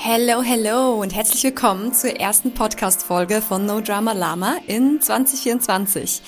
Hello, 0.00 0.42
hello 0.42 0.94
und 1.02 1.12
herzlich 1.12 1.42
willkommen 1.42 1.92
zur 1.92 2.10
ersten 2.10 2.54
Podcast-Folge 2.54 3.42
von 3.42 3.66
No 3.66 3.80
Drama 3.80 4.12
Lama 4.12 4.56
in 4.68 5.00
2024. 5.00 6.22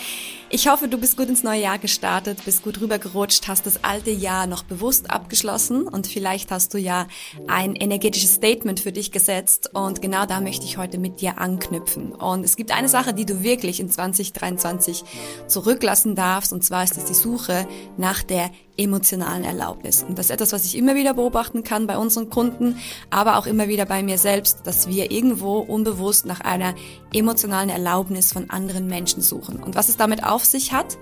Ich 0.53 0.69
hoffe, 0.69 0.89
du 0.89 0.99
bist 0.99 1.17
gut 1.17 1.29
ins 1.29 1.45
neue 1.45 1.63
Jahr 1.63 1.79
gestartet, 1.79 2.45
bist 2.45 2.65
gut 2.65 2.81
rübergerutscht, 2.81 3.47
hast 3.47 3.67
das 3.67 3.85
alte 3.85 4.11
Jahr 4.11 4.49
noch 4.49 4.65
bewusst 4.65 5.09
abgeschlossen 5.13 5.87
und 5.87 6.09
vielleicht 6.09 6.51
hast 6.51 6.75
du 6.75 6.79
ja 6.79 7.07
ein 7.47 7.77
energetisches 7.77 8.35
Statement 8.35 8.81
für 8.81 8.91
dich 8.91 9.13
gesetzt 9.13 9.71
und 9.73 10.03
genau 10.03 10.27
da 10.27 10.41
möchte 10.41 10.67
ich 10.67 10.77
heute 10.77 10.99
mit 10.99 11.21
dir 11.21 11.39
anknüpfen. 11.39 12.11
Und 12.11 12.45
es 12.45 12.57
gibt 12.57 12.73
eine 12.73 12.89
Sache, 12.89 13.15
die 13.15 13.25
du 13.25 13.45
wirklich 13.45 13.79
in 13.79 13.89
2023 13.89 15.05
zurücklassen 15.47 16.17
darfst 16.17 16.53
und 16.53 16.65
zwar 16.65 16.83
ist 16.83 16.99
es 16.99 17.05
die 17.05 17.15
Suche 17.15 17.69
nach 17.97 18.25
der 18.25 18.51
emotionalen 18.81 19.45
Erlaubnis. 19.45 20.03
Und 20.03 20.19
das 20.19 20.27
ist 20.27 20.31
etwas, 20.31 20.53
was 20.53 20.65
ich 20.65 20.77
immer 20.77 20.95
wieder 20.95 21.15
beobachten 21.15 21.63
kann 21.63 21.87
bei 21.87 21.99
unseren 21.99 22.31
Kunden, 22.31 22.77
aber 23.11 23.37
auch 23.37 23.47
immer 23.47 23.69
wieder 23.69 23.85
bei 23.85 24.03
mir 24.03 24.19
selbst, 24.19 24.61
dass 24.65 24.89
wir 24.89 25.11
irgendwo 25.11 25.59
unbewusst 25.59 26.27
nach 26.27 26.41
einer 26.41 26.75
emotionalen 27.13 27.69
Erlaubnis 27.69 28.33
von 28.33 28.51
anderen 28.51 28.87
Menschen 28.87 29.23
suchen. 29.23 29.63
Und 29.63 29.75
was 29.75 29.89
es 29.89 29.97
damit 29.97 30.25
auf 30.25 30.45
sich 30.45 30.73
hat 30.73 30.97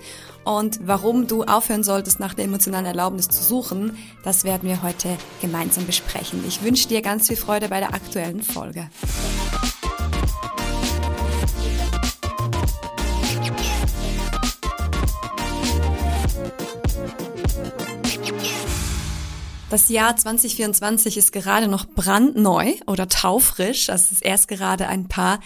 und 0.44 0.80
warum 0.86 1.26
du 1.26 1.44
aufhören 1.44 1.84
solltest, 1.84 2.20
nach 2.20 2.34
der 2.34 2.46
emotionalen 2.46 2.86
Erlaubnis 2.86 3.28
zu 3.28 3.42
suchen, 3.42 3.96
das 4.24 4.44
werden 4.44 4.68
wir 4.68 4.82
heute 4.82 5.16
gemeinsam 5.40 5.86
besprechen. 5.86 6.44
Ich 6.48 6.62
wünsche 6.62 6.88
dir 6.88 7.00
ganz 7.00 7.28
viel 7.28 7.36
Freude 7.36 7.68
bei 7.68 7.78
der 7.78 7.94
aktuellen 7.94 8.42
Folge. 8.42 8.88
Das 19.70 19.90
Jahr 19.90 20.16
2024 20.16 21.18
ist 21.18 21.30
gerade 21.30 21.68
noch 21.68 21.84
brandneu 21.84 22.72
oder 22.86 23.06
taufrisch. 23.06 23.90
Also 23.90 24.04
es 24.06 24.12
ist 24.12 24.22
erst 24.24 24.48
gerade 24.48 24.88
ein 24.88 25.08
paar 25.08 25.40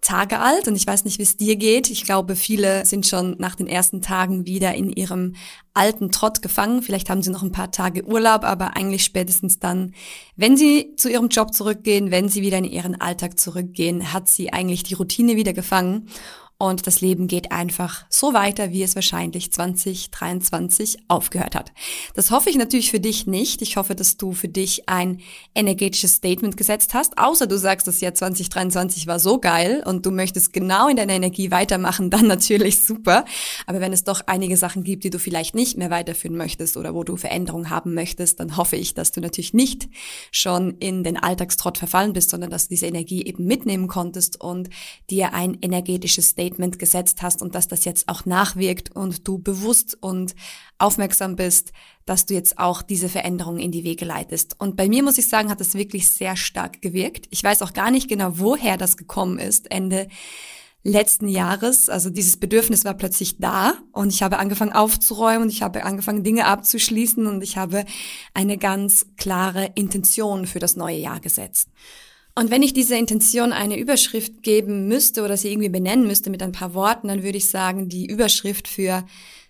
Tage 0.00 0.38
alt 0.38 0.68
und 0.68 0.76
ich 0.76 0.86
weiß 0.86 1.04
nicht, 1.04 1.18
wie 1.18 1.24
es 1.24 1.36
dir 1.36 1.56
geht. 1.56 1.90
Ich 1.90 2.04
glaube, 2.04 2.34
viele 2.34 2.86
sind 2.86 3.06
schon 3.06 3.36
nach 3.38 3.56
den 3.56 3.66
ersten 3.66 4.00
Tagen 4.00 4.46
wieder 4.46 4.74
in 4.74 4.90
ihrem 4.90 5.34
alten 5.74 6.10
Trott 6.10 6.40
gefangen. 6.40 6.80
Vielleicht 6.80 7.10
haben 7.10 7.20
sie 7.20 7.30
noch 7.30 7.42
ein 7.42 7.52
paar 7.52 7.70
Tage 7.70 8.06
Urlaub, 8.06 8.44
aber 8.44 8.74
eigentlich 8.74 9.04
spätestens 9.04 9.58
dann, 9.58 9.92
wenn 10.34 10.56
sie 10.56 10.94
zu 10.96 11.10
ihrem 11.10 11.28
Job 11.28 11.52
zurückgehen, 11.52 12.10
wenn 12.10 12.30
sie 12.30 12.40
wieder 12.40 12.58
in 12.58 12.64
ihren 12.64 12.98
Alltag 12.98 13.38
zurückgehen, 13.38 14.14
hat 14.14 14.28
sie 14.28 14.50
eigentlich 14.50 14.82
die 14.82 14.94
Routine 14.94 15.36
wieder 15.36 15.52
gefangen 15.52 16.08
und 16.60 16.88
das 16.88 17.00
Leben 17.00 17.28
geht 17.28 17.52
einfach 17.52 18.04
so 18.08 18.34
weiter, 18.34 18.72
wie 18.72 18.82
es 18.82 18.96
wahrscheinlich 18.96 19.52
2023 19.52 20.98
aufgehört 21.06 21.54
hat. 21.54 21.72
Das 22.14 22.32
hoffe 22.32 22.50
ich 22.50 22.56
natürlich 22.56 22.90
für 22.90 22.98
dich 22.98 23.28
nicht. 23.28 23.62
Ich 23.62 23.76
hoffe, 23.76 23.94
dass 23.94 24.16
du 24.16 24.32
für 24.32 24.48
dich 24.48 24.88
ein 24.88 25.20
energetisches 25.54 26.14
Statement 26.14 26.56
gesetzt 26.56 26.94
hast, 26.94 27.16
außer 27.16 27.46
du 27.46 27.56
sagst, 27.56 27.86
das 27.86 28.00
Jahr 28.00 28.12
2023 28.12 29.06
war 29.06 29.20
so 29.20 29.38
geil 29.38 29.84
und 29.86 30.04
du 30.04 30.10
möchtest 30.10 30.52
genau 30.52 30.88
in 30.88 30.96
deiner 30.96 31.12
Energie 31.12 31.52
weitermachen, 31.52 32.10
dann 32.18 32.26
natürlich 32.26 32.84
super. 32.84 33.24
Aber 33.66 33.80
wenn 33.80 33.92
es 33.92 34.02
doch 34.02 34.22
einige 34.26 34.56
Sachen 34.56 34.82
gibt, 34.82 35.04
die 35.04 35.10
du 35.10 35.20
vielleicht 35.20 35.54
nicht 35.54 35.78
mehr 35.78 35.90
weiterführen 35.90 36.36
möchtest 36.36 36.76
oder 36.76 36.92
wo 36.92 37.04
du 37.04 37.16
Veränderungen 37.16 37.70
haben 37.70 37.94
möchtest, 37.94 38.40
dann 38.40 38.56
hoffe 38.56 38.74
ich, 38.74 38.94
dass 38.94 39.12
du 39.12 39.20
natürlich 39.20 39.54
nicht 39.54 39.88
schon 40.32 40.76
in 40.78 41.04
den 41.04 41.18
Alltagstrott 41.18 41.78
verfallen 41.78 42.14
bist, 42.14 42.30
sondern 42.30 42.50
dass 42.50 42.64
du 42.64 42.70
diese 42.70 42.86
Energie 42.86 43.24
eben 43.24 43.44
mitnehmen 43.44 43.86
konntest 43.86 44.40
und 44.40 44.70
dir 45.08 45.34
ein 45.34 45.56
energetisches 45.62 46.30
Statement 46.30 46.47
Statement 46.48 46.78
gesetzt 46.78 47.22
hast 47.22 47.42
und 47.42 47.54
dass 47.54 47.68
das 47.68 47.84
jetzt 47.84 48.08
auch 48.08 48.24
nachwirkt 48.24 48.94
und 48.94 49.28
du 49.28 49.38
bewusst 49.38 49.96
und 50.00 50.34
aufmerksam 50.78 51.36
bist, 51.36 51.72
dass 52.06 52.26
du 52.26 52.34
jetzt 52.34 52.58
auch 52.58 52.82
diese 52.82 53.08
Veränderungen 53.08 53.60
in 53.60 53.70
die 53.70 53.84
Wege 53.84 54.04
leitest. 54.04 54.56
Und 54.58 54.76
bei 54.76 54.88
mir 54.88 55.02
muss 55.02 55.18
ich 55.18 55.28
sagen, 55.28 55.50
hat 55.50 55.60
das 55.60 55.74
wirklich 55.74 56.10
sehr 56.10 56.36
stark 56.36 56.80
gewirkt. 56.80 57.26
Ich 57.30 57.44
weiß 57.44 57.62
auch 57.62 57.72
gar 57.74 57.90
nicht 57.90 58.08
genau, 58.08 58.38
woher 58.38 58.76
das 58.76 58.96
gekommen 58.96 59.38
ist, 59.38 59.70
Ende 59.70 60.08
letzten 60.84 61.28
Jahres. 61.28 61.90
Also 61.90 62.08
dieses 62.08 62.38
Bedürfnis 62.38 62.84
war 62.84 62.94
plötzlich 62.94 63.38
da 63.38 63.74
und 63.92 64.12
ich 64.12 64.22
habe 64.22 64.38
angefangen 64.38 64.72
aufzuräumen 64.72 65.42
und 65.42 65.50
ich 65.50 65.62
habe 65.62 65.84
angefangen 65.84 66.24
Dinge 66.24 66.46
abzuschließen 66.46 67.26
und 67.26 67.42
ich 67.42 67.56
habe 67.58 67.84
eine 68.32 68.56
ganz 68.56 69.06
klare 69.16 69.72
Intention 69.74 70.46
für 70.46 70.60
das 70.60 70.76
neue 70.76 70.98
Jahr 70.98 71.20
gesetzt. 71.20 71.68
Und 72.38 72.52
wenn 72.52 72.62
ich 72.62 72.72
dieser 72.72 72.96
Intention 72.96 73.52
eine 73.52 73.76
Überschrift 73.76 74.44
geben 74.44 74.86
müsste 74.86 75.24
oder 75.24 75.36
sie 75.36 75.50
irgendwie 75.50 75.70
benennen 75.70 76.06
müsste 76.06 76.30
mit 76.30 76.40
ein 76.40 76.52
paar 76.52 76.72
Worten, 76.72 77.08
dann 77.08 77.24
würde 77.24 77.36
ich 77.36 77.50
sagen, 77.50 77.88
die 77.88 78.06
Überschrift 78.06 78.68
für 78.68 79.04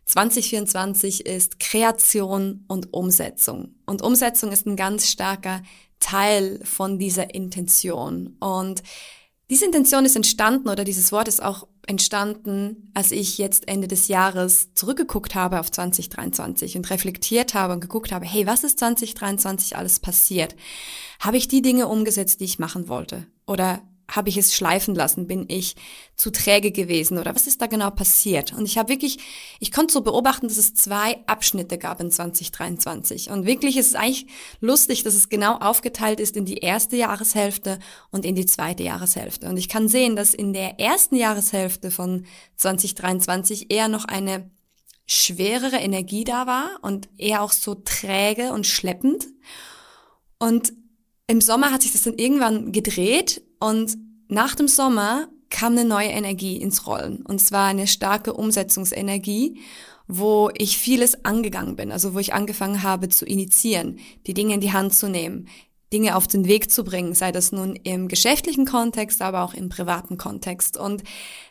2024 0.07 1.27
ist 1.27 1.61
Kreation 1.61 2.65
und 2.67 2.95
Umsetzung. 2.95 3.75
Und 3.85 4.01
Umsetzung 4.01 4.53
ist 4.53 4.67
ein 4.67 4.75
ganz 4.75 5.07
starker 5.11 5.63
Teil 6.01 6.61
von 6.65 6.99
dieser 6.99 7.35
Intention. 7.35 8.39
Und 8.41 8.83
diese 9.51 9.67
Intention 9.67 10.07
ist 10.07 10.17
entstanden 10.17 10.71
oder 10.71 10.85
dieses 10.85 11.13
Wort 11.13 11.29
ist 11.29 11.43
auch 11.43 11.69
entstanden, 11.89 12.91
als 12.93 13.13
ich 13.13 13.39
jetzt 13.39 13.67
Ende 13.67 13.89
des 13.89 14.09
Jahres 14.09 14.75
zurückgeguckt 14.75 15.35
habe 15.35 15.59
auf 15.59 15.71
2023 15.71 16.77
und 16.77 16.91
reflektiert 16.91 17.55
habe 17.55 17.73
und 17.73 17.81
geguckt 17.81 18.13
habe, 18.13 18.27
hey, 18.27 18.47
was 18.47 18.63
ist 18.63 18.79
2023 18.79 19.77
alles 19.77 19.99
passiert? 19.99 20.55
Habe 21.19 21.39
ich 21.39 21.49
die 21.49 21.63
Dinge 21.63 21.89
umgesetzt, 21.89 22.41
die 22.41 22.45
ich 22.45 22.59
machen 22.59 22.89
wollte? 22.89 23.27
Oder 23.47 23.81
habe 24.11 24.31
ich 24.31 24.37
es 24.37 24.55
schleifen 24.55 24.95
lassen? 24.95 25.27
Bin 25.27 25.45
ich 25.49 25.77
zu 26.17 26.31
träge 26.31 26.73
gewesen 26.73 27.19
oder 27.19 27.35
was 27.35 27.47
ist 27.47 27.61
da 27.61 27.67
genau 27.67 27.91
passiert? 27.91 28.55
Und 28.55 28.65
ich 28.65 28.79
habe 28.79 28.89
wirklich, 28.89 29.19
ich 29.61 29.71
konnte 29.71 29.93
so 29.93 30.01
beobachten, 30.01 30.49
dass 30.49 30.57
es 30.57 30.75
zwei 30.75 31.19
Abschnitte 31.27 31.79
gab 31.79 32.01
in 32.01 32.11
2023. 32.11 33.31
Und 33.31 33.47
wirklich 33.47 33.77
ist 33.77 33.89
es 33.89 33.95
eigentlich 33.95 34.27
lustig, 34.61 35.03
dass 35.03 35.15
es 35.15 35.29
genau 35.29 35.57
aufgeteilt 35.59 36.21
ist 36.21 36.37
in 36.37 36.47
die 36.47 36.59
erste 36.59 36.97
Jahreshälfte 36.97 37.79
und 38.11 38.25
in 38.25 38.35
die 38.35 38.47
zweite 38.47 38.83
Jahreshälfte. 38.83 39.49
Und 39.49 39.59
ich 39.59 39.69
kann 39.69 39.89
sehen, 39.89 40.17
dass 40.17 40.33
in 40.33 40.53
der 40.53 40.81
ersten 40.81 41.17
Jahreshälfte 41.17 41.91
von 41.91 42.25
2023 42.57 43.71
eher 43.71 43.89
noch 43.89 44.07
eine 44.07 44.51
schwerere 45.07 45.77
Energie 45.77 46.25
da 46.25 46.47
war 46.47 46.79
und 46.83 47.09
eher 47.17 47.43
auch 47.43 47.53
so 47.53 47.75
träge 47.75 48.53
und 48.53 48.67
schleppend. 48.67 49.27
Und 50.39 50.73
im 51.27 51.41
Sommer 51.41 51.73
hat 51.73 51.83
sich 51.83 51.93
das 51.93 52.03
dann 52.03 52.19
irgendwann 52.19 52.73
gedreht 52.73 53.43
und 53.61 53.97
nach 54.29 54.55
dem 54.55 54.69
Sommer 54.69 55.29
kam 55.51 55.73
eine 55.73 55.85
neue 55.85 56.09
Energie 56.09 56.57
ins 56.57 56.87
Rollen. 56.87 57.25
Und 57.25 57.41
zwar 57.41 57.67
eine 57.67 57.87
starke 57.87 58.35
Umsetzungsenergie, 58.35 59.61
wo 60.07 60.51
ich 60.57 60.79
vieles 60.79 61.25
angegangen 61.25 61.77
bin, 61.77 61.93
also 61.93 62.15
wo 62.15 62.19
ich 62.19 62.35
angefangen 62.35 62.83
habe 62.83 63.09
zu 63.09 63.27
initiieren, 63.27 63.99
die 64.27 64.35
Dinge 64.35 64.55
in 64.55 64.61
die 64.61 64.73
Hand 64.73 64.95
zu 64.95 65.09
nehmen, 65.09 65.49
Dinge 65.93 66.17
auf 66.17 66.27
den 66.27 66.47
Weg 66.47 66.71
zu 66.71 66.85
bringen, 66.85 67.15
sei 67.15 67.33
das 67.33 67.51
nun 67.51 67.75
im 67.77 68.09
geschäftlichen 68.09 68.67
Kontext, 68.67 69.23
aber 69.23 69.43
auch 69.43 69.55
im 69.55 69.71
privaten 69.71 70.19
Kontext. 70.19 70.77
Und 70.77 71.03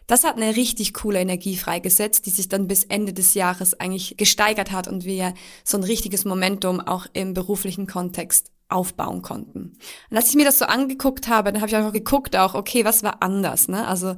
das 0.05 0.23
hat 0.23 0.35
eine 0.35 0.55
richtig 0.55 0.93
coole 0.93 1.19
Energie 1.19 1.57
freigesetzt, 1.57 2.25
die 2.27 2.29
sich 2.29 2.47
dann 2.47 2.67
bis 2.67 2.83
Ende 2.83 3.13
des 3.13 3.33
Jahres 3.33 3.79
eigentlich 3.79 4.15
gesteigert 4.17 4.71
hat 4.71 4.87
und 4.87 5.05
wir 5.05 5.33
so 5.63 5.77
ein 5.77 5.83
richtiges 5.83 6.23
Momentum 6.23 6.79
auch 6.79 7.07
im 7.13 7.33
beruflichen 7.33 7.87
Kontext 7.87 8.51
aufbauen 8.69 9.21
konnten. 9.21 9.77
Und 10.09 10.17
als 10.17 10.29
ich 10.29 10.35
mir 10.35 10.45
das 10.45 10.59
so 10.59 10.65
angeguckt 10.65 11.27
habe, 11.27 11.51
dann 11.51 11.61
habe 11.61 11.69
ich 11.69 11.75
einfach 11.75 11.93
geguckt 11.93 12.35
auch, 12.35 12.53
okay, 12.53 12.85
was 12.85 13.03
war 13.03 13.21
anders, 13.21 13.67
ne? 13.67 13.87
Also 13.87 14.15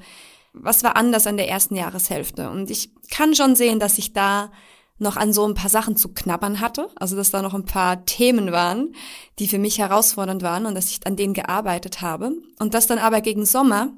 was 0.54 0.84
war 0.84 0.96
anders 0.96 1.28
an 1.28 1.38
der 1.38 1.50
ersten 1.50 1.76
Jahreshälfte? 1.76 2.50
Und 2.50 2.72
ich 2.72 2.92
kann 3.12 3.36
schon 3.36 3.56
sehen, 3.56 3.80
dass 3.80 3.98
ich 3.98 4.14
da 4.14 4.52
noch 4.98 5.16
an 5.16 5.32
so 5.32 5.48
ein 5.48 5.54
paar 5.54 5.70
Sachen 5.70 5.96
zu 5.96 6.10
knabbern 6.14 6.60
hatte, 6.60 6.90
also 6.96 7.16
dass 7.16 7.32
da 7.32 7.42
noch 7.42 7.54
ein 7.54 7.66
paar 7.66 8.06
Themen 8.06 8.52
waren, 8.52 8.94
die 9.40 9.48
für 9.48 9.60
mich 9.60 9.80
herausfordernd 9.80 10.42
waren 10.42 10.66
und 10.66 10.76
dass 10.76 10.90
ich 10.90 11.06
an 11.08 11.16
denen 11.16 11.34
gearbeitet 11.34 12.02
habe 12.02 12.34
und 12.60 12.74
dass 12.74 12.88
dann 12.88 13.00
aber 13.00 13.22
gegen 13.22 13.46
Sommer 13.46 13.94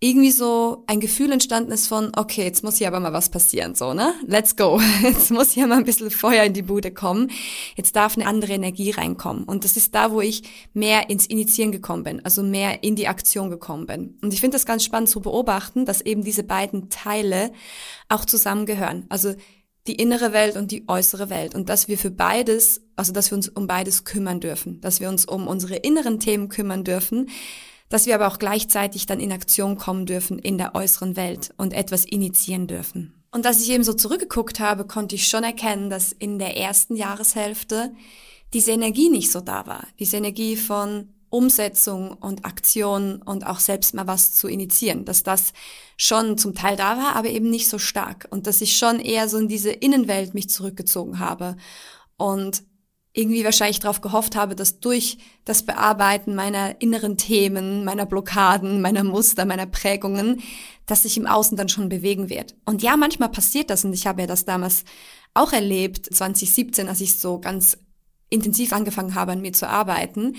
irgendwie 0.00 0.32
so 0.32 0.84
ein 0.86 1.00
Gefühl 1.00 1.32
entstanden 1.32 1.72
ist 1.72 1.86
von, 1.86 2.12
okay, 2.16 2.44
jetzt 2.44 2.62
muss 2.62 2.76
hier 2.76 2.88
aber 2.88 3.00
mal 3.00 3.12
was 3.12 3.30
passieren, 3.30 3.74
so, 3.74 3.94
ne? 3.94 4.12
Let's 4.26 4.54
go. 4.56 4.80
Jetzt 5.02 5.30
muss 5.30 5.52
hier 5.52 5.66
mal 5.66 5.78
ein 5.78 5.84
bisschen 5.84 6.10
Feuer 6.10 6.44
in 6.44 6.52
die 6.52 6.62
Bude 6.62 6.90
kommen. 6.90 7.30
Jetzt 7.76 7.96
darf 7.96 8.16
eine 8.16 8.26
andere 8.26 8.52
Energie 8.52 8.90
reinkommen. 8.90 9.44
Und 9.44 9.64
das 9.64 9.76
ist 9.76 9.94
da, 9.94 10.10
wo 10.10 10.20
ich 10.20 10.42
mehr 10.74 11.08
ins 11.08 11.26
Initiieren 11.26 11.72
gekommen 11.72 12.02
bin, 12.02 12.24
also 12.24 12.42
mehr 12.42 12.82
in 12.82 12.96
die 12.96 13.08
Aktion 13.08 13.48
gekommen 13.48 13.86
bin. 13.86 14.18
Und 14.20 14.34
ich 14.34 14.40
finde 14.40 14.56
das 14.56 14.66
ganz 14.66 14.84
spannend 14.84 15.08
zu 15.08 15.20
beobachten, 15.20 15.86
dass 15.86 16.00
eben 16.00 16.22
diese 16.22 16.42
beiden 16.42 16.90
Teile 16.90 17.52
auch 18.08 18.24
zusammengehören. 18.24 19.06
Also 19.08 19.34
die 19.86 19.94
innere 19.94 20.32
Welt 20.32 20.56
und 20.56 20.70
die 20.70 20.84
äußere 20.88 21.30
Welt. 21.30 21.54
Und 21.54 21.68
dass 21.68 21.88
wir 21.88 21.98
für 21.98 22.10
beides, 22.10 22.82
also 22.96 23.12
dass 23.12 23.30
wir 23.30 23.36
uns 23.36 23.48
um 23.48 23.66
beides 23.66 24.04
kümmern 24.04 24.40
dürfen, 24.40 24.80
dass 24.80 25.00
wir 25.00 25.08
uns 25.08 25.24
um 25.24 25.46
unsere 25.46 25.76
inneren 25.76 26.20
Themen 26.20 26.48
kümmern 26.48 26.84
dürfen, 26.84 27.28
dass 27.88 28.06
wir 28.06 28.14
aber 28.14 28.28
auch 28.28 28.38
gleichzeitig 28.38 29.06
dann 29.06 29.20
in 29.20 29.32
Aktion 29.32 29.76
kommen 29.76 30.06
dürfen 30.06 30.38
in 30.38 30.58
der 30.58 30.74
äußeren 30.74 31.16
Welt 31.16 31.52
und 31.56 31.72
etwas 31.72 32.04
initiieren 32.04 32.66
dürfen. 32.66 33.14
Und 33.30 33.46
als 33.46 33.60
ich 33.60 33.70
eben 33.70 33.84
so 33.84 33.92
zurückgeguckt 33.92 34.60
habe, 34.60 34.86
konnte 34.86 35.16
ich 35.16 35.28
schon 35.28 35.42
erkennen, 35.44 35.90
dass 35.90 36.12
in 36.12 36.38
der 36.38 36.56
ersten 36.56 36.94
Jahreshälfte 36.94 37.92
diese 38.52 38.70
Energie 38.70 39.10
nicht 39.10 39.32
so 39.32 39.40
da 39.40 39.66
war. 39.66 39.86
Diese 39.98 40.16
Energie 40.16 40.56
von 40.56 41.08
Umsetzung 41.34 42.12
und 42.12 42.44
Aktion 42.44 43.20
und 43.20 43.44
auch 43.44 43.58
selbst 43.58 43.92
mal 43.92 44.06
was 44.06 44.34
zu 44.34 44.46
initiieren, 44.46 45.04
dass 45.04 45.24
das 45.24 45.52
schon 45.96 46.38
zum 46.38 46.54
Teil 46.54 46.76
da 46.76 46.96
war, 46.96 47.16
aber 47.16 47.28
eben 47.28 47.50
nicht 47.50 47.68
so 47.68 47.78
stark 47.78 48.28
und 48.30 48.46
dass 48.46 48.60
ich 48.60 48.76
schon 48.76 49.00
eher 49.00 49.28
so 49.28 49.38
in 49.38 49.48
diese 49.48 49.72
Innenwelt 49.72 50.34
mich 50.34 50.48
zurückgezogen 50.48 51.18
habe 51.18 51.56
und 52.16 52.62
irgendwie 53.14 53.44
wahrscheinlich 53.44 53.78
darauf 53.78 54.00
gehofft 54.00 54.34
habe, 54.34 54.56
dass 54.56 54.80
durch 54.80 55.18
das 55.44 55.62
Bearbeiten 55.62 56.34
meiner 56.34 56.80
inneren 56.82 57.16
Themen, 57.16 57.84
meiner 57.84 58.06
Blockaden, 58.06 58.80
meiner 58.82 59.04
Muster, 59.04 59.44
meiner 59.44 59.66
Prägungen, 59.66 60.42
dass 60.86 61.04
sich 61.04 61.16
im 61.16 61.26
Außen 61.26 61.56
dann 61.56 61.68
schon 61.68 61.88
bewegen 61.88 62.28
wird. 62.28 62.56
Und 62.66 62.82
ja, 62.82 62.96
manchmal 62.96 63.28
passiert 63.30 63.70
das 63.70 63.84
und 63.84 63.92
ich 63.92 64.08
habe 64.08 64.22
ja 64.22 64.26
das 64.26 64.44
damals 64.44 64.84
auch 65.32 65.52
erlebt, 65.52 66.12
2017, 66.12 66.88
als 66.88 67.00
ich 67.00 67.18
so 67.18 67.38
ganz 67.38 67.78
intensiv 68.30 68.72
angefangen 68.72 69.14
habe, 69.14 69.32
an 69.32 69.40
mir 69.40 69.52
zu 69.52 69.68
arbeiten. 69.68 70.36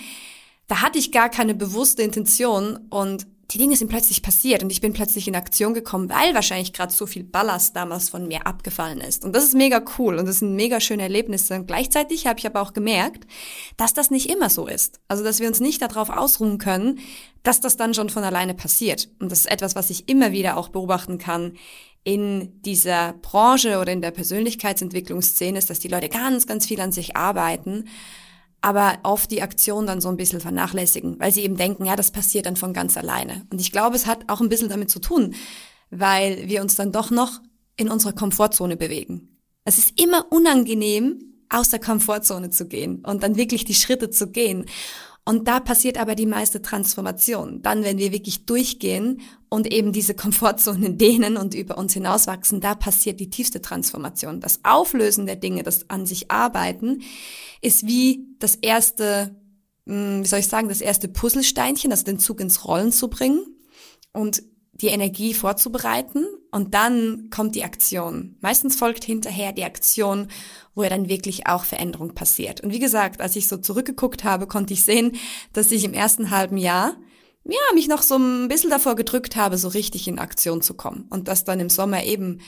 Da 0.67 0.81
hatte 0.81 0.99
ich 0.99 1.13
gar 1.13 1.29
keine 1.29 1.55
bewusste 1.55 2.03
Intention 2.03 2.77
und 2.89 3.25
die 3.55 3.59
Dinge 3.59 3.77
sind 3.77 3.87
plötzlich 3.87 4.21
passiert 4.21 4.63
und 4.63 4.69
ich 4.69 4.81
bin 4.81 4.91
plötzlich 4.91 5.29
in 5.29 5.35
Aktion 5.35 5.73
gekommen, 5.73 6.09
weil 6.09 6.35
wahrscheinlich 6.35 6.73
gerade 6.73 6.91
so 6.91 7.05
viel 7.05 7.23
Ballast 7.23 7.73
damals 7.73 8.09
von 8.09 8.27
mir 8.27 8.45
abgefallen 8.45 8.99
ist. 8.99 9.23
Und 9.23 9.33
das 9.33 9.45
ist 9.45 9.55
mega 9.55 9.81
cool 9.97 10.19
und 10.19 10.25
das 10.25 10.39
sind 10.39 10.57
mega 10.57 10.81
schöne 10.81 11.03
Erlebnisse. 11.03 11.55
Und 11.55 11.65
gleichzeitig 11.65 12.27
habe 12.27 12.37
ich 12.37 12.45
aber 12.45 12.61
auch 12.61 12.73
gemerkt, 12.73 13.25
dass 13.77 13.93
das 13.93 14.11
nicht 14.11 14.29
immer 14.29 14.49
so 14.49 14.67
ist. 14.67 14.99
Also 15.07 15.23
dass 15.23 15.39
wir 15.39 15.47
uns 15.47 15.61
nicht 15.61 15.81
darauf 15.81 16.09
ausruhen 16.09 16.57
können, 16.57 16.99
dass 17.43 17.61
das 17.61 17.77
dann 17.77 17.93
schon 17.93 18.09
von 18.09 18.25
alleine 18.25 18.55
passiert. 18.55 19.07
Und 19.19 19.31
das 19.31 19.39
ist 19.39 19.51
etwas, 19.51 19.73
was 19.73 19.89
ich 19.89 20.09
immer 20.09 20.33
wieder 20.33 20.57
auch 20.57 20.67
beobachten 20.67 21.17
kann 21.17 21.53
in 22.03 22.61
dieser 22.63 23.13
Branche 23.21 23.79
oder 23.79 23.93
in 23.93 24.01
der 24.01 24.11
Persönlichkeitsentwicklungsszene, 24.11 25.57
ist, 25.57 25.69
dass 25.69 25.79
die 25.79 25.87
Leute 25.87 26.09
ganz, 26.09 26.45
ganz 26.45 26.65
viel 26.65 26.81
an 26.81 26.91
sich 26.91 27.15
arbeiten 27.15 27.85
aber 28.65 28.97
oft 29.03 29.29
die 29.29 29.43
Aktion 29.43 29.85
dann 29.85 30.01
so 30.01 30.09
ein 30.09 30.17
bisschen 30.17 30.41
vernachlässigen, 30.41 31.19
weil 31.19 31.31
sie 31.31 31.43
eben 31.43 31.55
denken, 31.55 31.85
ja, 31.85 31.95
das 31.95 32.09
passiert 32.09 32.47
dann 32.47 32.55
von 32.55 32.73
ganz 32.73 32.97
alleine. 32.97 33.45
Und 33.51 33.61
ich 33.61 33.71
glaube, 33.71 33.95
es 33.95 34.07
hat 34.07 34.27
auch 34.27 34.41
ein 34.41 34.49
bisschen 34.49 34.69
damit 34.69 34.89
zu 34.89 34.97
tun, 34.97 35.35
weil 35.91 36.47
wir 36.47 36.63
uns 36.63 36.73
dann 36.73 36.91
doch 36.91 37.11
noch 37.11 37.41
in 37.77 37.91
unserer 37.91 38.13
Komfortzone 38.13 38.75
bewegen. 38.75 39.37
Es 39.65 39.77
ist 39.77 40.01
immer 40.01 40.31
unangenehm, 40.31 41.43
aus 41.47 41.69
der 41.69 41.79
Komfortzone 41.79 42.49
zu 42.49 42.67
gehen 42.67 43.05
und 43.05 43.21
dann 43.21 43.35
wirklich 43.35 43.65
die 43.65 43.75
Schritte 43.75 44.09
zu 44.09 44.31
gehen. 44.31 44.65
Und 45.27 45.47
da 45.47 45.59
passiert 45.59 45.99
aber 45.99 46.13
die 46.13 46.27
meiste 46.27 46.61
Transformation. 46.61 47.63
Dann, 47.63 47.83
wenn 47.83 47.97
wir 47.97 48.11
wirklich 48.11 48.45
durchgehen 48.45 49.21
und 49.49 49.71
eben 49.73 49.91
diese 49.91 50.13
Komfortzonen 50.13 50.97
dehnen 50.99 51.35
und 51.35 51.55
über 51.55 51.79
uns 51.79 51.93
hinauswachsen, 51.93 52.61
da 52.61 52.75
passiert 52.75 53.19
die 53.19 53.31
tiefste 53.31 53.59
Transformation. 53.59 54.39
Das 54.39 54.59
Auflösen 54.63 55.25
der 55.25 55.35
Dinge, 55.35 55.63
das 55.63 55.89
an 55.89 56.05
sich 56.05 56.29
arbeiten, 56.29 57.01
ist 57.61 57.87
wie 57.87 58.27
das 58.37 58.55
erste, 58.55 59.35
hm, 59.87 60.23
wie 60.23 60.27
soll 60.27 60.39
ich 60.39 60.47
sagen, 60.47 60.69
das 60.69 60.81
erste 60.81 61.07
Puzzlesteinchen, 61.07 61.91
also 61.91 62.05
den 62.05 62.19
Zug 62.19 62.39
ins 62.39 62.63
Rollen 62.63 62.91
zu 62.91 63.07
bringen 63.07 63.43
und 64.13 64.43
die 64.81 64.87
Energie 64.87 65.33
vorzubereiten 65.33 66.25
und 66.51 66.73
dann 66.73 67.29
kommt 67.29 67.55
die 67.55 67.63
Aktion. 67.63 68.35
Meistens 68.41 68.75
folgt 68.75 69.05
hinterher 69.05 69.53
die 69.53 69.63
Aktion, 69.63 70.27
wo 70.73 70.83
ja 70.83 70.89
dann 70.89 71.07
wirklich 71.07 71.47
auch 71.47 71.63
Veränderung 71.63 72.13
passiert. 72.13 72.61
Und 72.61 72.71
wie 72.71 72.79
gesagt, 72.79 73.21
als 73.21 73.35
ich 73.35 73.47
so 73.47 73.57
zurückgeguckt 73.57 74.23
habe, 74.23 74.47
konnte 74.47 74.73
ich 74.73 74.83
sehen, 74.83 75.13
dass 75.53 75.71
ich 75.71 75.85
im 75.85 75.93
ersten 75.93 76.29
halben 76.29 76.57
Jahr 76.57 76.97
ja, 77.47 77.59
mich 77.75 77.87
noch 77.87 78.01
so 78.01 78.15
ein 78.15 78.47
bisschen 78.47 78.71
davor 78.71 78.95
gedrückt 78.95 79.35
habe, 79.35 79.57
so 79.57 79.67
richtig 79.67 80.07
in 80.07 80.17
Aktion 80.17 80.61
zu 80.61 80.73
kommen. 80.73 81.05
Und 81.09 81.27
dass 81.27 81.43
dann 81.43 81.59
im 81.59 81.69
Sommer 81.69 82.03
eben 82.03 82.39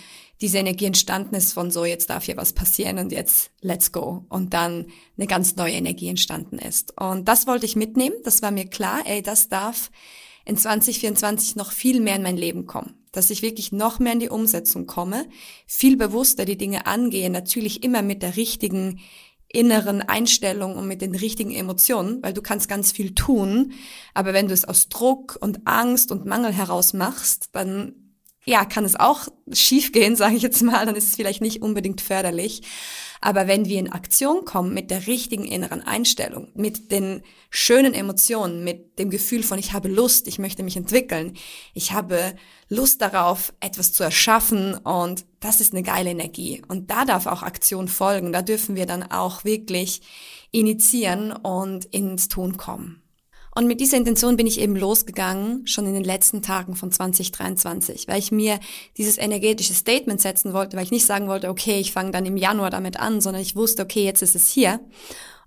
diese 0.41 0.57
Energie 0.57 0.85
entstanden 0.85 1.35
ist 1.35 1.53
von 1.53 1.69
so, 1.69 1.85
jetzt 1.85 2.09
darf 2.09 2.24
hier 2.24 2.38
was 2.38 2.53
passieren 2.53 2.97
und 2.97 3.12
jetzt 3.12 3.51
let's 3.62 3.91
go. 3.91 4.25
Und 4.29 4.53
dann 4.53 4.88
eine 5.18 5.27
ganz 5.27 5.56
neue 5.56 5.74
Energie 5.74 6.09
entstanden 6.09 6.57
ist. 6.57 7.00
Und 7.00 7.27
das 7.27 7.45
wollte 7.45 7.68
ich 7.68 7.75
mitnehmen. 7.75 8.15
Das 8.24 8.41
war 8.41 8.50
mir 8.50 8.65
klar, 8.65 9.01
ey, 9.06 9.21
das 9.21 9.50
darf 9.50 9.91
in 10.48 10.56
2024 10.56 11.58
noch 11.58 11.72
viel 11.72 12.00
mehr 12.00 12.16
in 12.16 12.24
mein 12.24 12.38
Leben 12.38 12.66
kommen. 12.66 12.94
Dass 13.12 13.30
ich 13.30 13.42
wirklich 13.42 13.72
noch 13.72 14.00
mehr 14.00 14.14
in 14.14 14.20
die 14.20 14.30
Umsetzung 14.30 14.88
komme, 14.88 15.28
viel 15.66 15.98
bewusster 15.98 16.46
die 16.46 16.58
Dinge 16.58 16.86
angehe, 16.86 17.30
natürlich 17.30 17.84
immer 17.84 18.02
mit 18.02 18.22
der 18.22 18.38
richtigen 18.38 19.02
inneren 19.50 20.02
Einstellung 20.02 20.76
und 20.76 20.88
mit 20.88 21.02
den 21.02 21.16
richtigen 21.16 21.52
Emotionen, 21.52 22.22
weil 22.22 22.34
du 22.34 22.42
kannst 22.42 22.70
ganz 22.70 22.92
viel 22.92 23.14
tun, 23.16 23.74
aber 24.14 24.34
wenn 24.34 24.48
du 24.48 24.54
es 24.54 24.66
aus 24.66 24.90
Druck 24.90 25.38
und 25.40 25.66
Angst 25.66 26.12
und 26.12 26.26
Mangel 26.26 26.52
heraus 26.52 26.94
machst, 26.94 27.50
dann 27.54 28.06
ja, 28.48 28.66
kann 28.66 28.86
es 28.86 28.96
auch 28.96 29.28
schief 29.52 29.92
gehen, 29.92 30.16
sage 30.16 30.36
ich 30.36 30.42
jetzt 30.42 30.64
mal, 30.64 30.86
dann 30.86 30.96
ist 30.96 31.10
es 31.10 31.16
vielleicht 31.16 31.42
nicht 31.42 31.62
unbedingt 31.62 32.02
förderlich. 32.02 32.64
Aber 33.20 33.48
wenn 33.48 33.66
wir 33.66 33.80
in 33.80 33.92
Aktion 33.92 34.46
kommen 34.46 34.76
mit 34.76 34.92
der 34.92 35.08
richtigen 35.08 35.44
inneren 35.44 35.82
Einstellung, 35.82 36.50
mit 36.54 36.92
den 36.92 37.24
schönen 37.50 37.96
Emotionen, 37.96 38.64
mit 38.64 39.00
dem 39.00 39.10
Gefühl 39.10 39.42
von 39.42 39.58
ich 39.58 39.74
habe 39.74 39.90
Lust, 39.90 40.28
ich 40.28 40.38
möchte 40.38 40.62
mich 40.62 40.78
entwickeln, 40.78 41.36
ich 41.74 41.94
habe 41.94 42.36
Lust 42.70 43.02
darauf, 43.02 43.54
etwas 43.60 43.92
zu 43.92 44.04
erschaffen 44.04 44.76
und 44.76 45.26
das 45.40 45.62
ist 45.62 45.74
eine 45.74 45.82
geile 45.82 46.12
Energie. 46.12 46.62
Und 46.68 46.92
da 46.92 47.06
darf 47.06 47.26
auch 47.26 47.42
Aktion 47.42 47.88
folgen, 47.88 48.32
da 48.32 48.44
dürfen 48.44 48.76
wir 48.76 48.86
dann 48.86 49.04
auch 49.04 49.44
wirklich 49.44 50.02
initiieren 50.52 51.32
und 51.32 51.86
ins 51.86 52.28
Tun 52.28 52.56
kommen. 52.58 53.02
Und 53.57 53.65
mit 53.65 53.81
dieser 53.81 53.98
Intention 53.98 54.38
bin 54.38 54.45
ich 54.45 54.59
eben 54.59 54.75
losgegangen, 54.75 55.65
schon 55.65 55.88
in 55.88 55.95
den 55.95 56.04
letzten 56.04 56.44
Tagen 56.44 56.75
von 56.75 56.92
2023, 56.92 58.07
weil 58.07 58.19
ich 58.19 58.31
mir 58.31 58.59
dieses 58.98 59.18
energetische 59.18 59.74
Statement 59.74 60.21
setzen 60.21 60.54
wollte, 60.54 60.77
weil 60.77 60.83
ich 60.83 60.92
nicht 60.92 61.07
sagen 61.07 61.27
wollte, 61.27 61.50
okay, 61.50 61.80
ich 61.80 61.92
fange 61.92 62.12
dann 62.12 62.27
im 62.27 62.38
Januar 62.38 62.69
damit 62.69 63.00
an, 63.00 63.19
sondern 63.19 63.42
ich 63.42 63.56
wusste, 63.56 63.81
okay, 63.81 64.06
jetzt 64.06 64.21
ist 64.21 64.36
es 64.36 64.48
hier 64.48 64.80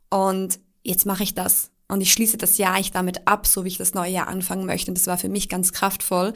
und 0.08 0.58
jetzt 0.82 1.06
mache 1.06 1.22
ich 1.22 1.34
das. 1.34 1.70
Und 1.86 2.00
ich 2.00 2.12
schließe 2.12 2.36
das 2.36 2.58
Jahr 2.58 2.80
ich 2.80 2.90
damit 2.90 3.28
ab, 3.28 3.46
so 3.46 3.64
wie 3.64 3.68
ich 3.68 3.78
das 3.78 3.94
neue 3.94 4.10
Jahr 4.10 4.26
anfangen 4.26 4.66
möchte. 4.66 4.90
Und 4.90 4.98
das 4.98 5.06
war 5.06 5.16
für 5.16 5.28
mich 5.28 5.48
ganz 5.48 5.72
kraftvoll. 5.72 6.32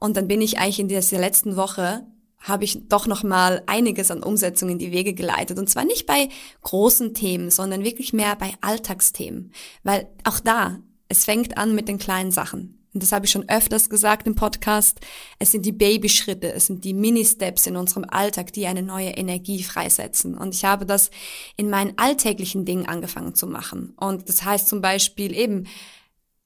Und 0.00 0.16
dann 0.16 0.26
bin 0.26 0.40
ich 0.40 0.58
eigentlich 0.58 0.80
in 0.80 0.88
dieser 0.88 1.18
letzten 1.18 1.54
Woche 1.54 2.06
habe 2.38 2.64
ich 2.64 2.88
doch 2.88 3.06
noch 3.06 3.24
mal 3.24 3.62
einiges 3.66 4.10
an 4.10 4.22
Umsetzung 4.22 4.70
in 4.70 4.78
die 4.78 4.92
Wege 4.92 5.12
geleitet 5.12 5.58
und 5.58 5.68
zwar 5.68 5.84
nicht 5.84 6.06
bei 6.06 6.30
großen 6.62 7.12
Themen, 7.12 7.50
sondern 7.50 7.84
wirklich 7.84 8.14
mehr 8.14 8.34
bei 8.36 8.54
Alltagsthemen, 8.62 9.52
weil 9.82 10.08
auch 10.24 10.40
da 10.40 10.78
es 11.10 11.24
fängt 11.24 11.58
an 11.58 11.74
mit 11.74 11.88
den 11.88 11.98
kleinen 11.98 12.30
Sachen. 12.30 12.78
Und 12.94 13.02
das 13.02 13.12
habe 13.12 13.26
ich 13.26 13.30
schon 13.30 13.48
öfters 13.48 13.90
gesagt 13.90 14.26
im 14.26 14.34
Podcast. 14.34 15.00
Es 15.38 15.52
sind 15.52 15.66
die 15.66 15.72
Babyschritte, 15.72 16.52
es 16.52 16.66
sind 16.66 16.84
die 16.84 16.94
Mini-Steps 16.94 17.66
in 17.66 17.76
unserem 17.76 18.04
Alltag, 18.08 18.52
die 18.52 18.66
eine 18.66 18.82
neue 18.82 19.10
Energie 19.10 19.62
freisetzen. 19.62 20.38
Und 20.38 20.54
ich 20.54 20.64
habe 20.64 20.86
das 20.86 21.10
in 21.56 21.68
meinen 21.68 21.98
alltäglichen 21.98 22.64
Dingen 22.64 22.86
angefangen 22.86 23.34
zu 23.34 23.46
machen. 23.46 23.92
Und 23.96 24.28
das 24.28 24.44
heißt 24.44 24.68
zum 24.68 24.80
Beispiel 24.80 25.36
eben, 25.36 25.66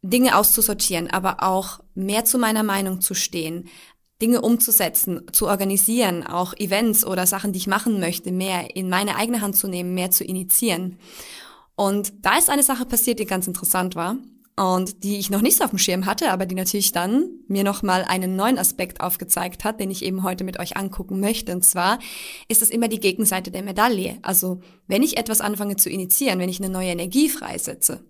Dinge 0.03 0.37
auszusortieren, 0.37 1.11
aber 1.11 1.43
auch 1.43 1.81
mehr 1.95 2.27
zu 2.27 2.39
meiner 2.39 2.63
Meinung 2.63 3.01
zu 3.01 3.15
stehen, 3.15 3.69
Dinge 4.21 4.43
umzusetzen, 4.43 5.23
zu 5.33 5.47
organisieren, 5.47 6.27
auch 6.27 6.55
Events 6.55 7.07
oder 7.07 7.27
Sachen, 7.27 7.53
die 7.53 7.59
ich 7.59 7.67
machen 7.67 8.01
möchte, 8.01 8.31
mehr 8.33 8.77
in 8.77 8.91
meine 8.91 9.17
eigene 9.17 9.41
Hand 9.41 9.57
zu 9.57 9.67
nehmen, 9.67 9.95
mehr 9.95 10.11
zu 10.11 10.25
initiieren. 10.25 10.99
Und 11.75 12.13
da 12.21 12.37
ist 12.37 12.51
eine 12.51 12.63
Sache 12.63 12.85
passiert, 12.85 13.19
die 13.19 13.25
ganz 13.25 13.47
interessant 13.47 13.94
war 13.94 14.19
und 14.56 15.03
die 15.03 15.19
ich 15.19 15.31
noch 15.31 15.41
nicht 15.41 15.56
so 15.56 15.65
auf 15.65 15.70
dem 15.70 15.79
Schirm 15.79 16.06
hatte, 16.06 16.31
aber 16.31 16.46
die 16.46 16.55
natürlich 16.55 16.93
dann 16.93 17.29
mir 17.49 17.65
nochmal 17.65 18.05
einen 18.05 18.37
neuen 18.37 18.58
Aspekt 18.58 19.01
aufgezeigt 19.01 19.65
hat, 19.65 19.81
den 19.81 19.91
ich 19.91 20.05
eben 20.05 20.23
heute 20.23 20.44
mit 20.44 20.61
euch 20.61 20.77
angucken 20.77 21.19
möchte. 21.19 21.53
Und 21.53 21.65
zwar 21.65 21.99
ist 22.46 22.63
das 22.63 22.70
immer 22.70 22.87
die 22.87 23.01
Gegenseite 23.01 23.51
der 23.51 23.65
Medaille. 23.65 24.19
Also 24.23 24.61
wenn 24.87 25.03
ich 25.03 25.17
etwas 25.17 25.41
anfange 25.41 25.77
zu 25.77 25.91
initiieren, 25.91 26.39
wenn 26.39 26.49
ich 26.49 26.63
eine 26.63 26.73
neue 26.73 26.91
Energie 26.91 27.29
freisetze, 27.29 28.05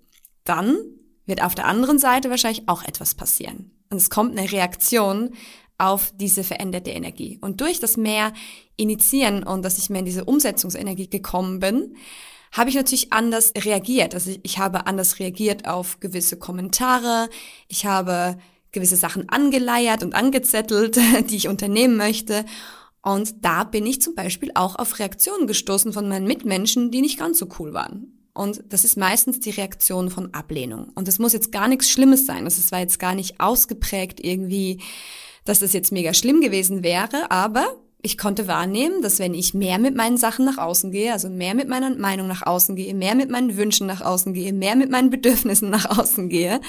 dann 0.45 0.77
wird 1.25 1.43
auf 1.43 1.55
der 1.55 1.67
anderen 1.67 1.99
Seite 1.99 2.29
wahrscheinlich 2.29 2.69
auch 2.69 2.83
etwas 2.83 3.15
passieren. 3.15 3.71
Und 3.91 3.97
es 3.97 4.11
kommt 4.11 4.39
eine 4.39 4.53
Reaktion 4.53 5.31
auf 5.79 6.13
diese 6.15 6.45
veränderte 6.45 6.91
Energie. 6.91 7.39
Und 7.41 7.63
durch 7.63 7.81
das 7.81 7.97
mehr 7.97 8.33
Initiieren 8.77 9.45
und 9.45 9.65
dass 9.65 9.79
ich 9.79 9.89
mehr 9.89 10.01
in 10.01 10.05
diese 10.05 10.25
Umsetzungsenergie 10.25 11.09
gekommen 11.09 11.61
bin, 11.61 11.97
habe 12.55 12.71
ich 12.71 12.77
natürlich 12.77 13.13
anders 13.13 13.53
reagiert. 13.57 14.15
Also 14.15 14.31
ich 14.43 14.59
habe 14.59 14.87
anders 14.87 15.19
reagiert 15.19 15.67
auf 15.67 15.99
gewisse 16.01 16.39
Kommentare. 16.39 17.29
Ich 17.69 17.85
habe 17.85 18.39
gewisse 18.71 18.97
Sachen 18.97 19.29
angeleiert 19.29 20.03
und 20.03 20.15
angezettelt, 20.15 20.97
die 21.31 21.37
ich 21.37 21.49
unternehmen 21.49 21.97
möchte. 21.97 22.45
Und 23.03 23.45
da 23.45 23.65
bin 23.65 23.85
ich 23.85 24.01
zum 24.01 24.15
Beispiel 24.15 24.53
auch 24.55 24.77
auf 24.77 24.99
Reaktionen 24.99 25.47
gestoßen 25.47 25.93
von 25.93 26.09
meinen 26.09 26.27
Mitmenschen, 26.27 26.91
die 26.91 27.03
nicht 27.03 27.19
ganz 27.19 27.39
so 27.39 27.49
cool 27.59 27.75
waren. 27.75 28.25
Und 28.33 28.65
das 28.69 28.85
ist 28.85 28.97
meistens 28.97 29.41
die 29.41 29.51
Reaktion 29.51 30.11
von 30.11 30.33
Ablehnung. 30.33 30.91
Und 30.95 31.07
es 31.09 31.19
muss 31.19 31.33
jetzt 31.33 31.53
gar 31.53 31.69
nichts 31.69 31.91
Schlimmes 31.91 32.25
sein. 32.25 32.45
Also 32.45 32.61
es 32.61 32.73
war 32.73 32.81
jetzt 32.81 32.99
gar 32.99 33.15
nicht 33.15 33.41
ausgeprägt 33.41 34.21
irgendwie, 34.25 34.81
dass 35.45 35.61
das 35.61 35.73
jetzt 35.73 35.93
mega 35.93 36.15
schlimm 36.15 36.41
gewesen 36.41 36.83
wäre, 36.83 37.31
aber 37.31 37.67
ich 38.05 38.19
konnte 38.19 38.47
wahrnehmen, 38.47 39.01
dass 39.01 39.19
wenn 39.19 39.33
ich 39.33 39.55
mehr 39.55 39.79
mit 39.79 39.97
meinen 39.97 40.19
Sachen 40.19 40.45
nach 40.45 40.59
außen 40.59 40.91
gehe, 40.91 41.13
also 41.13 41.31
mehr 41.31 41.55
mit 41.55 41.69
meiner 41.69 41.89
Meinung 41.97 42.27
nach 42.27 42.43
außen 42.43 42.77
gehe, 42.77 42.95
mehr 42.95 43.15
mit 43.15 43.31
meinen 43.31 43.57
Wünschen 43.57 43.87
nach 43.87 44.03
außen 44.03 44.35
gehe, 44.35 44.53
mehr 44.53 44.77
mit 44.77 44.91
meinen 44.91 45.09
Bedürfnissen 45.15 45.71
nach 45.71 45.99
außen 45.99 46.29
gehe, 46.29 46.61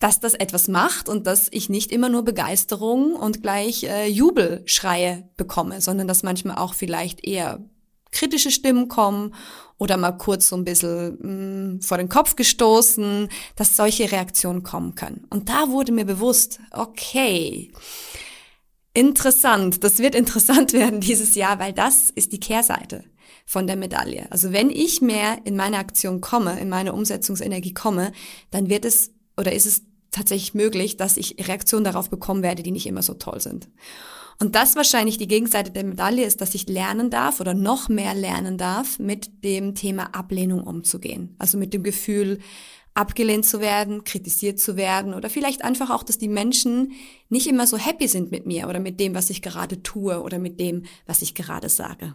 dass 0.00 0.18
das 0.18 0.34
etwas 0.34 0.66
macht 0.66 1.08
und 1.08 1.26
dass 1.28 1.46
ich 1.52 1.68
nicht 1.68 1.92
immer 1.92 2.08
nur 2.08 2.24
Begeisterung 2.24 3.14
und 3.14 3.42
gleich 3.42 3.84
äh, 3.84 4.08
Jubelschreie 4.08 5.28
bekomme, 5.36 5.80
sondern 5.80 6.08
dass 6.08 6.24
manchmal 6.24 6.58
auch 6.58 6.74
vielleicht 6.74 7.24
eher 7.24 7.60
kritische 8.10 8.50
Stimmen 8.50 8.88
kommen 8.88 9.34
oder 9.78 9.96
mal 9.96 10.12
kurz 10.12 10.48
so 10.48 10.56
ein 10.56 10.64
bisschen 10.64 11.18
mh, 11.20 11.76
mm, 11.76 11.80
vor 11.82 11.98
den 11.98 12.08
Kopf 12.08 12.34
gestoßen, 12.34 13.28
dass 13.54 13.76
solche 13.76 14.10
Reaktionen 14.10 14.64
kommen 14.64 14.96
können. 14.96 15.26
Und 15.30 15.48
da 15.48 15.68
wurde 15.68 15.92
mir 15.92 16.04
bewusst, 16.06 16.58
okay, 16.72 17.70
Interessant. 18.96 19.84
Das 19.84 19.98
wird 19.98 20.14
interessant 20.14 20.72
werden 20.72 21.00
dieses 21.00 21.34
Jahr, 21.34 21.58
weil 21.58 21.72
das 21.72 22.10
ist 22.10 22.32
die 22.32 22.40
Kehrseite. 22.40 23.04
von 23.48 23.68
der 23.68 23.76
Medaille. 23.76 24.26
Also 24.30 24.52
wenn 24.52 24.70
ich 24.70 25.00
mehr 25.00 25.38
in 25.44 25.54
meine 25.54 25.78
Aktion 25.78 26.20
komme, 26.20 26.58
in 26.58 26.68
meine 26.68 26.92
Umsetzungsenergie 26.92 27.74
komme, 27.74 28.10
dann 28.50 28.68
wird 28.68 28.84
es 28.84 29.12
oder 29.36 29.52
ist 29.52 29.66
es 29.66 29.82
tatsächlich 30.10 30.54
möglich, 30.54 30.96
dass 30.96 31.16
ich 31.16 31.36
Reaktionen 31.46 31.84
darauf 31.84 32.10
bekommen 32.10 32.42
werde, 32.42 32.62
die 32.64 32.72
nicht 32.72 32.86
immer 32.86 33.02
so 33.02 33.14
toll 33.14 33.40
sind. 33.40 33.68
Und 34.40 34.54
das 34.54 34.74
wahrscheinlich 34.76 35.16
die 35.16 35.28
Gegenseite 35.28 35.70
der 35.70 35.84
Medaille 35.84 36.24
ist, 36.24 36.40
dass 36.40 36.54
ich 36.54 36.68
lernen 36.68 37.10
darf 37.10 37.40
oder 37.40 37.54
noch 37.54 37.88
mehr 37.88 38.14
lernen 38.14 38.58
darf, 38.58 38.98
mit 38.98 39.44
dem 39.44 39.74
Thema 39.74 40.14
Ablehnung 40.14 40.62
umzugehen. 40.62 41.34
Also 41.38 41.56
mit 41.56 41.72
dem 41.72 41.82
Gefühl, 41.82 42.40
abgelehnt 42.96 43.44
zu 43.44 43.60
werden, 43.60 44.04
kritisiert 44.04 44.58
zu 44.58 44.76
werden 44.76 45.14
oder 45.14 45.28
vielleicht 45.28 45.64
einfach 45.64 45.90
auch, 45.90 46.02
dass 46.02 46.18
die 46.18 46.28
Menschen 46.28 46.92
nicht 47.28 47.46
immer 47.46 47.66
so 47.66 47.76
happy 47.76 48.08
sind 48.08 48.30
mit 48.30 48.46
mir 48.46 48.68
oder 48.68 48.80
mit 48.80 48.98
dem, 49.00 49.14
was 49.14 49.30
ich 49.30 49.42
gerade 49.42 49.82
tue 49.82 50.22
oder 50.22 50.38
mit 50.38 50.58
dem, 50.58 50.84
was 51.06 51.22
ich 51.22 51.34
gerade 51.34 51.68
sage. 51.68 52.14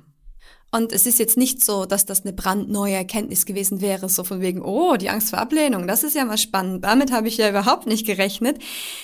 Und 0.73 0.93
es 0.93 1.05
ist 1.05 1.19
jetzt 1.19 1.38
nicht 1.38 1.63
so, 1.63 1.85
dass 1.85 2.05
das 2.05 2.21
eine 2.21 2.31
brandneue 2.31 2.93
Erkenntnis 2.95 3.45
gewesen 3.45 3.81
wäre, 3.81 4.07
so 4.07 4.23
von 4.23 4.39
wegen, 4.39 4.61
oh, 4.61 4.95
die 4.95 5.09
Angst 5.09 5.31
vor 5.31 5.39
Ablehnung, 5.39 5.85
das 5.85 6.03
ist 6.03 6.15
ja 6.15 6.23
mal 6.23 6.38
spannend. 6.38 6.85
Damit 6.85 7.11
habe 7.11 7.27
ich 7.27 7.35
ja 7.35 7.50
überhaupt 7.50 7.88
nicht 7.88 8.05
gerechnet. 8.05 8.57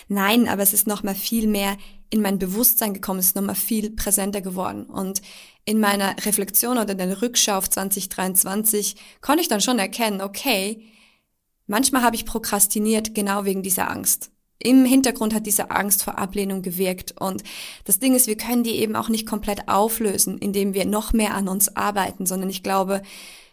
Nein, 0.08 0.48
aber 0.48 0.64
es 0.64 0.74
ist 0.74 0.88
noch 0.88 1.04
mal 1.04 1.14
viel 1.14 1.46
mehr 1.46 1.76
in 2.10 2.22
mein 2.22 2.40
Bewusstsein 2.40 2.94
gekommen, 2.94 3.20
es 3.20 3.28
ist 3.28 3.36
noch 3.36 3.44
mal 3.44 3.54
viel 3.54 3.90
präsenter 3.90 4.40
geworden. 4.40 4.86
Und 4.86 5.22
in 5.66 5.82
meiner 5.82 6.16
Reflexion 6.26 6.78
oder 6.78 6.92
in 6.94 6.98
der 7.00 7.22
Rückschau 7.22 7.58
auf 7.58 7.70
2023 7.70 8.96
konnte 9.20 9.42
ich 9.42 9.50
dann 9.50 9.60
schon 9.60 9.78
erkennen, 9.78 10.22
okay, 10.22 10.82
manchmal 11.68 12.02
habe 12.02 12.16
ich 12.16 12.26
prokrastiniert 12.26 13.14
genau 13.14 13.46
wegen 13.46 13.62
dieser 13.62 13.92
Angst 13.92 14.32
im 14.60 14.86
Hintergrund 14.86 15.34
hat 15.34 15.46
diese 15.46 15.72
Angst 15.72 16.04
vor 16.04 16.18
Ablehnung 16.18 16.62
gewirkt. 16.62 17.14
Und 17.20 17.44
das 17.86 18.00
Ding 18.00 18.16
ist, 18.16 18.28
wir 18.28 18.38
können 18.38 18.64
die 18.64 18.78
eben 18.78 18.96
auch 18.96 19.10
nicht 19.10 19.28
komplett 19.28 19.68
auflösen, 19.68 20.38
indem 20.38 20.74
wir 20.74 20.86
noch 20.86 21.14
mehr 21.14 21.36
an 21.36 21.48
uns 21.48 21.76
arbeiten, 21.76 22.26
sondern 22.26 22.50
ich 22.50 22.64
glaube, 22.64 23.02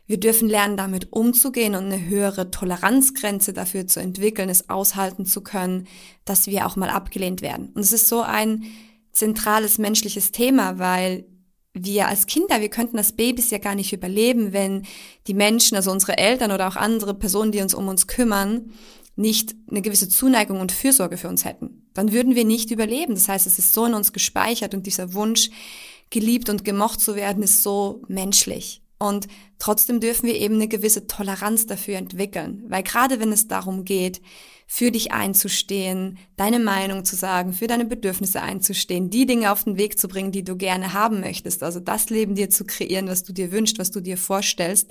wir 0.06 0.18
dürfen 0.18 0.48
lernen, 0.48 0.76
damit 0.76 1.12
umzugehen 1.12 1.74
und 1.74 1.84
eine 1.84 2.06
höhere 2.06 2.50
Toleranzgrenze 2.50 3.52
dafür 3.52 3.86
zu 3.86 4.00
entwickeln, 4.00 4.50
es 4.50 4.68
aushalten 4.68 5.24
zu 5.24 5.42
können, 5.42 5.86
dass 6.24 6.46
wir 6.46 6.66
auch 6.66 6.76
mal 6.76 6.90
abgelehnt 6.90 7.42
werden. 7.42 7.70
Und 7.74 7.80
es 7.80 7.92
ist 7.92 8.08
so 8.08 8.20
ein 8.20 8.64
zentrales 9.12 9.78
menschliches 9.78 10.30
Thema, 10.32 10.78
weil 10.78 11.24
wir 11.74 12.08
als 12.08 12.26
Kinder, 12.26 12.60
wir 12.60 12.70
könnten 12.70 12.96
das 12.96 13.12
Babys 13.12 13.50
ja 13.50 13.58
gar 13.58 13.74
nicht 13.74 13.92
überleben, 13.92 14.52
wenn 14.52 14.84
die 15.26 15.34
Menschen, 15.34 15.76
also 15.76 15.90
unsere 15.90 16.16
Eltern 16.16 16.52
oder 16.52 16.68
auch 16.68 16.76
andere 16.76 17.14
Personen, 17.14 17.52
die 17.52 17.60
uns 17.60 17.74
um 17.74 17.88
uns 17.88 18.06
kümmern, 18.06 18.72
nicht 19.16 19.54
eine 19.70 19.82
gewisse 19.82 20.08
Zuneigung 20.08 20.60
und 20.60 20.72
Fürsorge 20.72 21.16
für 21.16 21.28
uns 21.28 21.44
hätten. 21.44 21.88
Dann 21.92 22.12
würden 22.12 22.34
wir 22.34 22.44
nicht 22.44 22.70
überleben. 22.70 23.14
Das 23.14 23.28
heißt, 23.28 23.46
es 23.46 23.58
ist 23.58 23.72
so 23.72 23.84
in 23.86 23.94
uns 23.94 24.12
gespeichert 24.12 24.74
und 24.74 24.86
dieser 24.86 25.14
Wunsch, 25.14 25.50
geliebt 26.10 26.48
und 26.48 26.64
gemocht 26.64 27.00
zu 27.00 27.16
werden, 27.16 27.42
ist 27.42 27.62
so 27.62 28.02
menschlich. 28.06 28.82
Und 28.98 29.26
trotzdem 29.58 30.00
dürfen 30.00 30.26
wir 30.26 30.36
eben 30.36 30.54
eine 30.54 30.68
gewisse 30.68 31.06
Toleranz 31.06 31.66
dafür 31.66 31.96
entwickeln. 31.96 32.64
Weil 32.68 32.82
gerade 32.82 33.18
wenn 33.20 33.32
es 33.32 33.48
darum 33.48 33.84
geht, 33.84 34.20
für 34.66 34.90
dich 34.90 35.12
einzustehen, 35.12 36.18
deine 36.36 36.58
Meinung 36.58 37.04
zu 37.04 37.16
sagen, 37.16 37.52
für 37.52 37.66
deine 37.66 37.84
Bedürfnisse 37.84 38.42
einzustehen, 38.42 39.10
die 39.10 39.26
Dinge 39.26 39.52
auf 39.52 39.64
den 39.64 39.76
Weg 39.76 39.98
zu 39.98 40.08
bringen, 40.08 40.32
die 40.32 40.42
du 40.42 40.56
gerne 40.56 40.92
haben 40.92 41.20
möchtest, 41.20 41.62
also 41.62 41.80
das 41.80 42.10
Leben 42.10 42.34
dir 42.34 42.50
zu 42.50 42.64
kreieren, 42.64 43.08
was 43.08 43.22
du 43.22 43.32
dir 43.32 43.52
wünschst, 43.52 43.78
was 43.78 43.90
du 43.90 44.00
dir 44.00 44.16
vorstellst, 44.16 44.90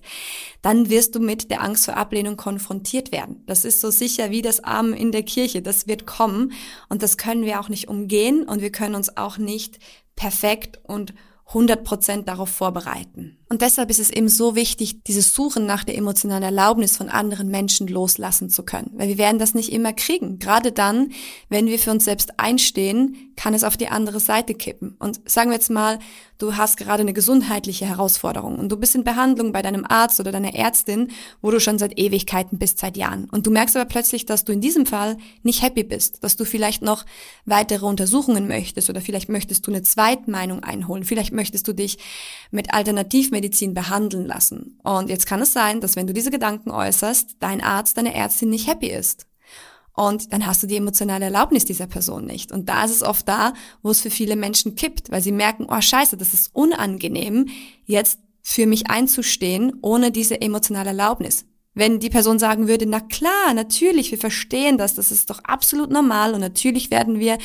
dann 0.62 0.90
wirst 0.90 1.16
du 1.16 1.20
mit 1.20 1.52
der 1.52 1.62
Angst 1.62 1.86
vor 1.86 1.98
Ablehnung 1.98 2.38
konfrontiert 2.38 3.12
werden. 3.12 3.44
Das 3.46 3.66
ist 3.66 3.82
so 3.82 3.90
sicher 3.90 4.32
wie 4.32 4.42
das 4.42 4.64
Arm 4.64 4.94
in 4.94 5.12
der 5.12 5.24
Kirche, 5.24 5.62
das 5.62 5.88
wird 5.88 6.06
kommen. 6.06 6.54
Und 6.90 7.04
das 7.04 7.18
können 7.18 7.44
wir 7.44 7.60
auch 7.60 7.70
nicht 7.70 7.88
umgehen. 7.88 8.44
Und 8.44 8.62
wir 8.62 8.72
können 8.72 8.96
uns 8.96 9.18
auch 9.18 9.38
nicht 9.38 9.80
perfekt 10.16 10.80
und 10.84 11.14
100 11.48 11.84
Prozent 11.84 12.28
darauf 12.28 12.50
vorbereiten. 12.50 13.38
Und 13.50 13.62
deshalb 13.62 13.90
ist 13.92 14.00
es 14.00 14.10
eben 14.10 14.30
so 14.30 14.56
wichtig, 14.56 15.04
dieses 15.04 15.36
Suchen 15.36 15.66
nach 15.66 15.84
der 15.84 15.98
emotionalen 15.98 16.44
Erlaubnis 16.44 16.98
von 16.98 17.10
anderen 17.10 17.50
Menschen 17.50 17.88
loslassen 17.88 18.50
zu 18.50 18.64
können. 18.64 18.92
Weil 18.94 19.10
wir 19.10 19.18
werden 19.18 19.38
das 19.38 19.54
nicht 19.54 19.72
immer 19.72 19.94
kriegen. 19.94 20.40
Gerade 20.40 20.72
dann, 20.72 21.12
wenn 21.50 21.68
wir 21.68 21.78
für 21.78 21.92
uns 21.92 22.06
selbst 22.06 22.40
einstehen, 22.40 23.33
kann 23.36 23.54
es 23.54 23.64
auf 23.64 23.78
die 23.78 23.88
andere 23.88 24.20
Seite 24.20 24.54
kippen. 24.54 24.96
Und 25.00 25.22
sagen 25.30 25.50
wir 25.50 25.56
jetzt 25.56 25.70
mal, 25.70 26.00
du 26.38 26.56
hast 26.56 26.78
gerade 26.78 27.02
eine 27.02 27.14
gesundheitliche 27.14 27.86
Herausforderung 27.86 28.60
und 28.60 28.70
du 28.70 28.78
bist 28.78 28.96
in 28.96 29.04
Behandlung 29.04 29.52
bei 29.52 29.62
deinem 29.62 29.86
Arzt 29.86 30.20
oder 30.20 30.32
deiner 30.32 30.54
Ärztin, 30.56 31.12
wo 31.42 31.52
du 31.52 31.60
schon 31.60 31.80
seit 31.80 31.98
Ewigkeiten 31.98 32.58
bist, 32.58 32.80
seit 32.80 32.98
Jahren. 32.98 33.30
Und 33.32 33.48
du 33.48 33.52
merkst 33.52 33.76
aber 33.76 33.86
plötzlich, 33.86 34.26
dass 34.26 34.44
du 34.44 34.52
in 34.52 34.62
diesem 34.62 34.86
Fall 34.86 35.18
nicht 35.44 35.62
happy 35.62 35.84
bist, 35.84 36.24
dass 36.24 36.36
du 36.36 36.46
vielleicht 36.46 36.82
noch 36.82 37.06
weitere 37.46 37.86
Untersuchungen 37.86 38.48
möchtest 38.48 38.90
oder 38.90 39.02
vielleicht 39.02 39.30
möchtest 39.30 39.66
du 39.66 39.72
eine 39.72 39.84
Zweitmeinung 39.84 40.64
einholen, 40.64 41.04
vielleicht 41.04 41.34
möchtest 41.34 41.68
du 41.68 41.74
dich 41.74 41.98
mit 42.52 42.74
Alternativmedizin 42.74 43.74
behandeln 43.74 44.26
lassen. 44.26 44.80
Und 44.84 45.10
jetzt 45.10 45.26
kann 45.26 45.42
es 45.42 45.54
sein, 45.54 45.82
dass 45.82 45.96
wenn 45.96 46.08
du 46.08 46.14
diese 46.14 46.32
Gedanken 46.32 46.72
äußerst, 46.72 47.38
dein 47.40 47.62
Arzt, 47.62 47.98
deine 47.98 48.14
Ärztin 48.14 48.50
nicht 48.50 48.68
happy 48.68 48.88
ist. 48.88 49.28
Und 49.96 50.34
dann 50.34 50.46
hast 50.46 50.64
du 50.64 50.68
die 50.68 50.78
emotionale 50.78 51.26
Erlaubnis 51.26 51.66
dieser 51.66 51.88
Person 51.88 52.26
nicht. 52.26 52.52
Und 52.52 52.68
da 52.68 52.84
ist 52.84 52.92
es 52.92 53.04
oft 53.04 53.28
da, 53.28 53.54
wo 53.84 53.92
es 53.92 54.02
für 54.02 54.10
viele 54.10 54.36
Menschen 54.36 54.76
kippt, 54.76 55.12
weil 55.12 55.22
sie 55.22 55.32
merken, 55.32 55.68
oh 55.70 55.82
scheiße, 55.82 56.18
das 56.18 56.34
ist 56.34 56.50
unangenehm, 56.54 57.48
jetzt 57.86 58.20
für 58.42 58.66
mich 58.66 58.90
einzustehen, 58.90 59.74
ohne 59.82 60.12
diese 60.12 60.42
emotionale 60.42 60.90
Erlaubnis. 60.90 61.46
Wenn 61.76 62.00
die 62.00 62.10
Person 62.10 62.38
sagen 62.38 62.68
würde, 62.68 62.86
na 62.86 63.00
klar, 63.00 63.54
natürlich, 63.56 64.12
wir 64.12 64.20
verstehen 64.20 64.78
das, 64.78 64.94
das 64.94 65.12
ist 65.12 65.30
doch 65.30 65.40
absolut 65.44 65.90
normal 65.90 66.34
und 66.34 66.42
natürlich 66.42 66.92
werden 66.92 67.20
wir 67.20 67.38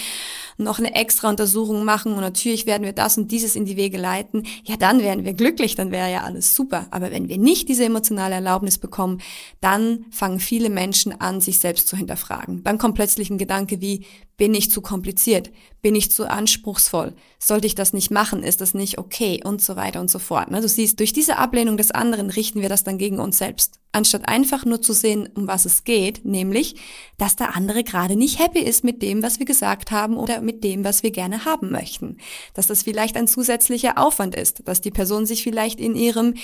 noch 0.59 0.79
eine 0.79 0.95
extra 0.95 1.31
Untersuchung 1.31 1.85
machen 1.85 2.13
und 2.13 2.21
natürlich 2.21 2.67
werden 2.67 2.83
wir 2.85 2.93
das 2.93 3.17
und 3.17 3.31
dieses 3.31 3.57
in 3.57 3.65
die 3.65 3.77
Wege 3.77 3.97
leiten, 3.97 4.45
ja, 4.65 4.77
dann 4.77 5.01
wären 5.01 5.25
wir 5.25 5.33
glücklich, 5.33 5.77
dann 5.77 5.93
wäre 5.93 6.13
ja 6.13 6.25
alles 6.25 6.55
super. 6.55 6.87
Aber 6.91 7.11
wenn 7.11 7.29
wir 7.29 7.39
nicht 7.39 7.69
diese 7.69 7.85
emotionale 7.85 8.35
Erlaubnis 8.35 8.77
bekommen, 8.77 9.23
dann 9.61 10.05
fangen 10.11 10.41
viele 10.41 10.69
Menschen 10.69 11.19
an, 11.21 11.41
sich 11.41 11.59
selbst 11.59 11.89
zu 11.89 11.97
hinterfragen. 11.97 12.63
Dann 12.65 12.79
kommt 12.79 12.97
plötzlich 12.97 13.31
ein 13.31 13.39
Gedanke 13.39 13.81
wie, 13.81 14.05
bin 14.39 14.55
ich 14.55 14.71
zu 14.71 14.81
kompliziert? 14.81 15.51
Bin 15.83 15.95
ich 15.95 16.11
zu 16.13 16.31
anspruchsvoll? 16.31 17.13
Sollte 17.41 17.67
ich 17.67 17.75
das 17.75 17.93
nicht 17.93 18.11
machen? 18.11 18.43
Ist 18.43 18.61
das 18.61 18.73
nicht 18.73 18.97
okay? 18.97 19.41
Und 19.45 19.61
so 19.61 19.75
weiter 19.77 20.01
und 20.01 20.11
so 20.11 20.21
fort. 20.21 20.51
Ne? 20.51 20.61
Du 20.61 20.69
siehst, 20.69 21.01
durch 21.01 21.13
diese 21.13 21.39
Ablehnung 21.39 21.77
des 21.77 21.91
anderen 21.91 22.31
richten 22.31 22.63
wir 22.63 22.69
das 22.69 22.85
dann 22.85 22.99
gegen 22.99 23.19
uns 23.19 23.39
selbst. 23.39 23.81
Anstatt 23.91 24.29
einfach 24.29 24.65
nur 24.65 24.81
zu 24.81 24.93
sehen, 24.93 25.29
um 25.35 25.49
was 25.49 25.65
es 25.65 25.83
geht, 25.83 26.25
nämlich, 26.25 26.77
dass 27.17 27.35
der 27.35 27.57
andere 27.57 27.83
gerade 27.83 28.15
nicht 28.15 28.39
happy 28.39 28.61
ist 28.61 28.85
mit 28.85 29.03
dem, 29.03 29.25
was 29.25 29.41
wir 29.41 29.47
gesagt 29.47 29.91
haben 29.91 30.17
oder 30.17 30.41
mit 30.41 30.63
dem, 30.63 30.85
was 30.85 31.03
wir 31.03 31.11
gerne 31.11 31.45
haben 31.45 31.71
möchten. 31.71 32.19
Dass 32.55 32.69
das 32.69 32.85
vielleicht 32.85 33.17
ein 33.17 33.27
zusätzlicher 33.27 33.99
Aufwand 33.99 34.37
ist, 34.37 34.69
dass 34.69 34.81
die 34.81 34.93
Person 34.93 35.27
sich 35.27 35.43
vielleicht 35.43 35.81
in 35.81 35.97
ihrem 35.97 36.35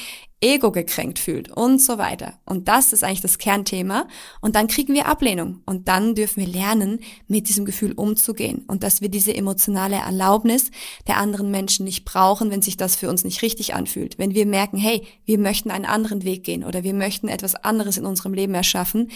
Ego 0.44 0.70
gekränkt 0.70 1.18
fühlt 1.18 1.50
und 1.50 1.80
so 1.80 1.96
weiter. 1.96 2.34
Und 2.44 2.68
das 2.68 2.92
ist 2.92 3.02
eigentlich 3.02 3.22
das 3.22 3.38
Kernthema. 3.38 4.06
Und 4.42 4.56
dann 4.56 4.66
kriegen 4.66 4.92
wir 4.92 5.06
Ablehnung. 5.06 5.62
Und 5.64 5.88
dann 5.88 6.14
dürfen 6.14 6.44
wir 6.44 6.52
lernen, 6.52 7.00
mit 7.28 7.48
diesem 7.48 7.64
Gefühl 7.64 7.92
umzugehen. 7.92 8.62
Und 8.66 8.82
dass 8.82 9.00
wir 9.00 9.08
diese 9.08 9.34
emotionale 9.34 9.96
Erlaubnis 9.96 10.70
der 11.06 11.16
anderen 11.16 11.50
Menschen 11.50 11.84
nicht 11.84 12.04
brauchen, 12.04 12.50
wenn 12.50 12.60
sich 12.60 12.76
das 12.76 12.94
für 12.94 13.08
uns 13.08 13.24
nicht 13.24 13.40
richtig 13.40 13.74
anfühlt. 13.74 14.18
Wenn 14.18 14.34
wir 14.34 14.44
merken, 14.44 14.76
hey, 14.76 15.06
wir 15.24 15.38
möchten 15.38 15.70
einen 15.70 15.86
anderen 15.86 16.24
Weg 16.24 16.44
gehen 16.44 16.62
oder 16.62 16.84
wir 16.84 16.94
möchten 16.94 17.28
etwas 17.28 17.54
anderes 17.54 17.96
in 17.96 18.04
unserem 18.04 18.34
Leben 18.34 18.54
erschaffen, 18.54 19.10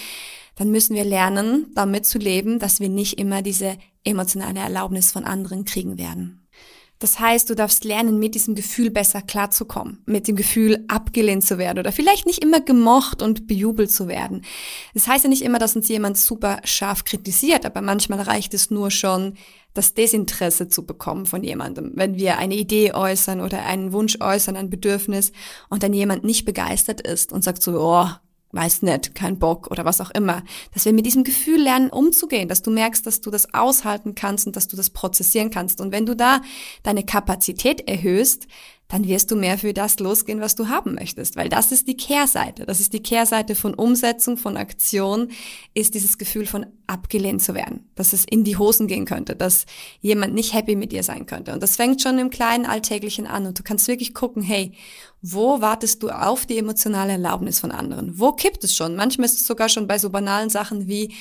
dann 0.57 0.71
müssen 0.71 0.97
wir 0.97 1.05
lernen, 1.05 1.67
damit 1.75 2.07
zu 2.07 2.19
leben, 2.19 2.59
dass 2.59 2.81
wir 2.81 2.89
nicht 2.89 3.19
immer 3.21 3.43
diese 3.43 3.77
emotionale 4.03 4.61
Erlaubnis 4.61 5.13
von 5.13 5.25
anderen 5.25 5.67
kriegen 5.67 5.99
werden. 5.99 6.48
Das 6.99 7.21
heißt, 7.21 7.49
du 7.49 7.55
darfst 7.55 7.85
lernen, 7.85 8.19
mit 8.19 8.35
diesem 8.35 8.55
Gefühl 8.55 8.91
besser 8.91 9.23
klarzukommen, 9.23 10.03
mit 10.07 10.27
dem 10.27 10.35
Gefühl 10.35 10.85
abgelehnt 10.89 11.45
zu 11.45 11.59
werden 11.59 11.79
oder 11.79 11.93
vielleicht 11.93 12.27
nicht 12.27 12.43
immer 12.43 12.61
gemocht 12.61 13.23
und 13.23 13.47
bejubelt 13.47 13.93
zu 13.93 14.09
werden. 14.09 14.43
Das 14.95 15.07
heißt 15.07 15.25
ja 15.25 15.31
nicht 15.31 15.43
immer, 15.43 15.59
dass 15.59 15.77
uns 15.77 15.89
jemand 15.89 16.19
super 16.19 16.61
scharf 16.65 17.05
kritisiert, 17.05 17.65
aber 17.65 17.83
manchmal 17.83 18.21
reicht 18.21 18.53
es 18.55 18.71
nur 18.71 18.91
schon, 18.91 19.35
das 19.75 19.95
Desinteresse 19.95 20.69
zu 20.69 20.85
bekommen 20.85 21.25
von 21.25 21.45
jemandem. 21.45 21.93
Wenn 21.95 22.17
wir 22.17 22.39
eine 22.39 22.57
Idee 22.57 22.95
äußern 22.95 23.41
oder 23.41 23.65
einen 23.65 23.93
Wunsch 23.93 24.19
äußern, 24.21 24.57
ein 24.57 24.71
Bedürfnis 24.71 25.31
und 25.69 25.85
dann 25.85 25.93
jemand 25.93 26.25
nicht 26.25 26.45
begeistert 26.45 27.01
ist 27.01 27.33
und 27.33 27.45
sagt 27.45 27.63
so, 27.63 27.79
oh, 27.81 28.09
weiß 28.53 28.83
nicht, 28.83 29.15
kein 29.15 29.39
Bock 29.39 29.71
oder 29.71 29.85
was 29.85 30.01
auch 30.01 30.11
immer, 30.11 30.43
dass 30.73 30.85
wir 30.85 30.93
mit 30.93 31.05
diesem 31.05 31.25
Gefühl 31.25 31.61
lernen 31.61 31.91
umzugehen, 31.91 32.49
dass 32.49 32.63
du 32.63 32.71
merkst, 32.71 33.07
dass 33.07 33.21
du 33.21 33.31
das 33.31 33.53
aushalten 33.53 34.15
kannst 34.15 34.47
und 34.47 34.57
dass 34.57 34.69
du 34.69 34.77
das 34.77 34.91
prozessieren 34.91 35.51
kannst. 35.51 35.81
Und 35.81 35.93
wenn 35.93 36.07
du 36.07 36.17
da 36.17 36.41
deine 36.83 37.05
Kapazität 37.05 37.89
erhöhst, 37.89 38.47
dann 38.89 39.07
wirst 39.07 39.31
du 39.31 39.37
mehr 39.37 39.59
für 39.59 39.75
das 39.75 40.01
losgehen, 40.01 40.41
was 40.41 40.55
du 40.55 40.69
haben 40.69 40.95
möchtest, 40.95 41.37
weil 41.37 41.51
das 41.51 41.73
ist 41.73 41.87
die 41.89 41.97
Kehrseite. 41.97 42.65
Das 42.65 42.81
ist 42.81 42.95
die 42.95 43.03
Kehrseite 43.03 43.55
von 43.55 43.75
Umsetzung, 43.75 44.39
von 44.39 44.57
Aktion, 44.57 45.29
ist 45.75 45.93
dieses 45.93 46.17
Gefühl 46.17 46.47
von 46.47 46.67
abgelehnt 46.87 47.43
zu 47.43 47.55
werden, 47.55 47.91
dass 47.97 48.15
es 48.15 48.25
in 48.25 48.45
die 48.45 48.57
Hosen 48.57 48.87
gehen 48.87 49.05
könnte, 49.05 49.37
dass 49.37 49.67
jemand 50.01 50.33
nicht 50.33 50.55
happy 50.55 50.75
mit 50.75 50.93
dir 50.93 51.03
sein 51.03 51.27
könnte. 51.27 51.53
Und 51.53 51.63
das 51.63 51.77
fängt 51.77 52.01
schon 52.01 52.19
im 52.19 52.31
kleinen 52.31 52.65
Alltäglichen 52.65 53.27
an 53.27 53.47
und 53.47 53.59
du 53.59 53.63
kannst 53.63 53.89
wirklich 53.89 54.15
gucken, 54.15 54.43
hey, 54.43 54.73
wo 55.21 55.61
wartest 55.61 56.03
du 56.03 56.09
auf 56.09 56.47
die 56.47 56.57
emotionale 56.57 57.13
Erlaubnis 57.13 57.61
von 57.61 57.71
anderen? 57.71 58.19
Wo 58.19 58.33
kippt 58.33 58.65
es 58.65 58.75
schon? 58.75 58.97
Manchmal 58.97 59.27
ist 59.27 59.41
es 59.41 59.47
sogar 59.47 59.69
schon 59.69 59.87
bei 59.87 59.99
so 59.99 60.09
banalen 60.09 60.49
Sachen 60.49 60.89
wie, 60.89 61.15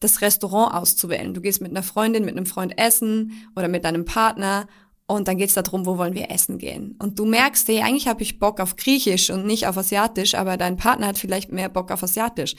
das 0.00 0.20
Restaurant 0.20 0.74
auszuwählen. 0.74 1.32
Du 1.32 1.40
gehst 1.40 1.62
mit 1.62 1.70
einer 1.70 1.82
Freundin, 1.82 2.24
mit 2.24 2.36
einem 2.36 2.46
Freund 2.46 2.78
essen 2.78 3.32
oder 3.56 3.68
mit 3.68 3.84
deinem 3.84 4.04
Partner 4.04 4.68
Und 5.06 5.28
dann 5.28 5.38
geht's 5.38 5.54
darum, 5.54 5.86
wo 5.86 5.98
wollen 5.98 6.14
wir 6.14 6.30
essen 6.30 6.58
gehen. 6.58 6.96
Und 6.98 7.18
du 7.18 7.26
merkst, 7.26 7.68
hey, 7.68 7.82
eigentlich 7.82 8.08
habe 8.08 8.22
ich 8.22 8.40
Bock 8.40 8.58
auf 8.58 8.76
Griechisch 8.76 9.30
und 9.30 9.46
nicht 9.46 9.66
auf 9.68 9.76
Asiatisch, 9.76 10.34
aber 10.34 10.56
dein 10.56 10.76
Partner 10.76 11.06
hat 11.08 11.18
vielleicht 11.18 11.52
mehr 11.52 11.68
Bock 11.68 11.92
auf 11.92 12.02
Asiatisch. 12.02 12.56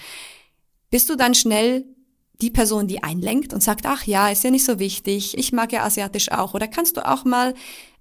Bist 0.89 1.09
du 1.09 1.15
dann 1.15 1.35
schnell 1.35 1.85
die 2.41 2.51
Person, 2.51 2.87
die 2.87 3.03
einlenkt 3.03 3.53
und 3.53 3.63
sagt, 3.63 3.85
ach 3.85 4.03
ja, 4.03 4.29
ist 4.29 4.43
ja 4.43 4.51
nicht 4.51 4.63
so 4.63 4.79
wichtig, 4.79 5.37
ich 5.37 5.51
mag 5.51 5.71
ja 5.73 5.83
Asiatisch 5.83 6.31
auch. 6.31 6.53
Oder 6.53 6.67
kannst 6.67 6.95
du 6.95 7.05
auch 7.05 7.25
mal 7.25 7.53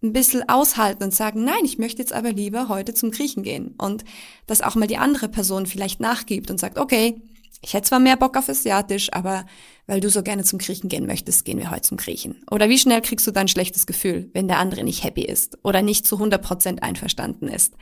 ein 0.03 0.13
bisschen 0.13 0.49
aushalten 0.49 1.05
und 1.05 1.15
sagen, 1.15 1.43
nein, 1.43 1.65
ich 1.65 1.79
möchte 1.79 2.03
jetzt 2.03 2.13
aber 2.13 2.33
lieber 2.33 2.69
heute 2.69 2.93
zum 2.95 3.11
Griechen 3.11 3.43
gehen. 3.43 3.75
Und 3.79 4.05
dass 4.47 4.61
auch 4.61 4.75
mal 4.75 4.87
die 4.87 4.99
andere 4.99 5.29
Person 5.29 5.67
vielleicht 5.67 6.01
nachgibt 6.01 6.51
und 6.51 6.61
sagt, 6.61 6.79
okay, 6.79 7.21
ich 7.63 7.75
hätte 7.75 7.89
zwar 7.89 7.99
mehr 7.99 8.17
Bock 8.17 8.37
auf 8.37 8.49
Asiatisch, 8.49 9.13
aber 9.13 9.45
weil 9.87 10.01
du 10.01 10.11
so 10.11 10.23
gerne 10.23 10.45
zum 10.45 10.59
Griechen 10.59 10.89
gehen 10.89 11.07
möchtest, 11.07 11.45
gehen 11.45 11.59
wir 11.59 11.71
heute 11.71 11.83
zum 11.83 11.97
Griechen. 11.97 12.43
Oder 12.51 12.69
wie 12.69 12.79
schnell 12.79 13.01
kriegst 13.01 13.27
du 13.27 13.31
dein 13.31 13.49
schlechtes 13.49 13.87
Gefühl, 13.87 14.31
wenn 14.33 14.49
der 14.49 14.59
andere 14.59 14.85
nicht 14.85 15.05
happy 15.05 15.23
ist 15.23 15.59
oder 15.63 15.83
nicht 15.83 16.07
zu 16.07 16.17
100 16.17 16.43
Prozent 16.43 16.83
einverstanden 16.83 17.49
ist. 17.49 17.75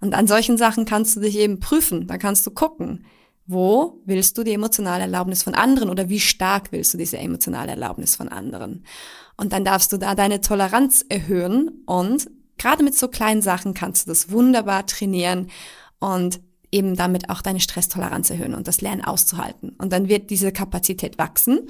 Und 0.00 0.14
an 0.14 0.26
solchen 0.26 0.56
Sachen 0.56 0.84
kannst 0.84 1.16
du 1.16 1.20
dich 1.20 1.36
eben 1.36 1.60
prüfen. 1.60 2.06
Da 2.06 2.18
kannst 2.18 2.46
du 2.46 2.50
gucken, 2.50 3.04
wo 3.46 4.00
willst 4.04 4.38
du 4.38 4.44
die 4.44 4.52
emotionale 4.52 5.02
Erlaubnis 5.02 5.42
von 5.42 5.54
anderen 5.54 5.90
oder 5.90 6.08
wie 6.08 6.20
stark 6.20 6.70
willst 6.70 6.94
du 6.94 6.98
diese 6.98 7.18
emotionale 7.18 7.72
Erlaubnis 7.72 8.14
von 8.14 8.28
anderen? 8.28 8.84
Und 9.36 9.52
dann 9.52 9.64
darfst 9.64 9.92
du 9.92 9.96
da 9.96 10.14
deine 10.14 10.40
Toleranz 10.40 11.04
erhöhen 11.08 11.82
und 11.86 12.30
gerade 12.58 12.84
mit 12.84 12.96
so 12.96 13.08
kleinen 13.08 13.42
Sachen 13.42 13.74
kannst 13.74 14.06
du 14.06 14.10
das 14.10 14.30
wunderbar 14.30 14.86
trainieren 14.86 15.50
und 15.98 16.40
eben 16.72 16.96
damit 16.96 17.30
auch 17.30 17.42
deine 17.42 17.60
Stresstoleranz 17.60 18.30
erhöhen 18.30 18.54
und 18.54 18.68
das 18.68 18.80
Lernen 18.80 19.04
auszuhalten. 19.04 19.70
Und 19.78 19.92
dann 19.92 20.08
wird 20.08 20.30
diese 20.30 20.52
Kapazität 20.52 21.18
wachsen 21.18 21.68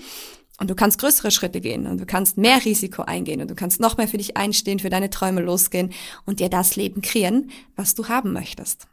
und 0.60 0.68
du 0.68 0.74
kannst 0.74 1.00
größere 1.00 1.30
Schritte 1.30 1.60
gehen 1.60 1.86
und 1.86 1.98
du 1.98 2.06
kannst 2.06 2.36
mehr 2.36 2.62
Risiko 2.64 3.02
eingehen 3.02 3.40
und 3.40 3.50
du 3.50 3.54
kannst 3.54 3.80
noch 3.80 3.96
mehr 3.96 4.08
für 4.08 4.18
dich 4.18 4.36
einstehen, 4.36 4.78
für 4.78 4.90
deine 4.90 5.08
Träume 5.08 5.40
losgehen 5.40 5.90
und 6.26 6.40
dir 6.40 6.50
das 6.50 6.76
Leben 6.76 7.00
kreieren, 7.00 7.50
was 7.76 7.94
du 7.94 8.08
haben 8.08 8.32
möchtest. 8.32 8.86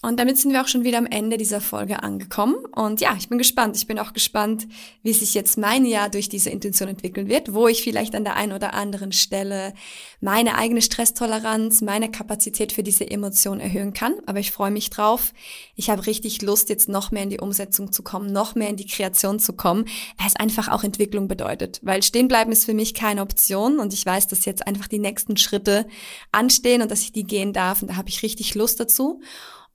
Und 0.00 0.20
damit 0.20 0.38
sind 0.38 0.52
wir 0.52 0.62
auch 0.62 0.68
schon 0.68 0.84
wieder 0.84 0.98
am 0.98 1.06
Ende 1.06 1.38
dieser 1.38 1.60
Folge 1.60 2.04
angekommen. 2.04 2.54
Und 2.72 3.00
ja, 3.00 3.16
ich 3.18 3.28
bin 3.28 3.36
gespannt. 3.36 3.76
Ich 3.76 3.88
bin 3.88 3.98
auch 3.98 4.12
gespannt, 4.12 4.68
wie 5.02 5.12
sich 5.12 5.34
jetzt 5.34 5.58
mein 5.58 5.84
Jahr 5.84 6.08
durch 6.08 6.28
diese 6.28 6.50
Intention 6.50 6.88
entwickeln 6.88 7.28
wird, 7.28 7.52
wo 7.52 7.66
ich 7.66 7.82
vielleicht 7.82 8.14
an 8.14 8.22
der 8.22 8.36
einen 8.36 8.52
oder 8.52 8.74
anderen 8.74 9.10
Stelle 9.10 9.74
meine 10.20 10.54
eigene 10.54 10.82
Stresstoleranz, 10.82 11.80
meine 11.80 12.12
Kapazität 12.12 12.72
für 12.72 12.84
diese 12.84 13.10
Emotion 13.10 13.58
erhöhen 13.58 13.92
kann. 13.92 14.14
Aber 14.26 14.38
ich 14.38 14.52
freue 14.52 14.70
mich 14.70 14.88
drauf. 14.90 15.32
Ich 15.74 15.90
habe 15.90 16.06
richtig 16.06 16.42
Lust, 16.42 16.68
jetzt 16.68 16.88
noch 16.88 17.10
mehr 17.10 17.24
in 17.24 17.30
die 17.30 17.40
Umsetzung 17.40 17.90
zu 17.90 18.04
kommen, 18.04 18.32
noch 18.32 18.54
mehr 18.54 18.68
in 18.68 18.76
die 18.76 18.86
Kreation 18.86 19.40
zu 19.40 19.54
kommen, 19.54 19.84
weil 20.16 20.28
es 20.28 20.36
einfach 20.36 20.68
auch 20.68 20.84
Entwicklung 20.84 21.26
bedeutet. 21.26 21.80
Weil 21.82 22.04
stehen 22.04 22.28
bleiben 22.28 22.52
ist 22.52 22.66
für 22.66 22.74
mich 22.74 22.94
keine 22.94 23.22
Option 23.22 23.80
und 23.80 23.92
ich 23.92 24.06
weiß, 24.06 24.28
dass 24.28 24.44
jetzt 24.44 24.64
einfach 24.64 24.86
die 24.86 25.00
nächsten 25.00 25.36
Schritte 25.36 25.88
anstehen 26.30 26.82
und 26.82 26.90
dass 26.92 27.02
ich 27.02 27.10
die 27.10 27.24
gehen 27.24 27.52
darf 27.52 27.82
und 27.82 27.90
da 27.90 27.96
habe 27.96 28.08
ich 28.08 28.22
richtig 28.22 28.54
Lust 28.54 28.78
dazu. 28.78 29.20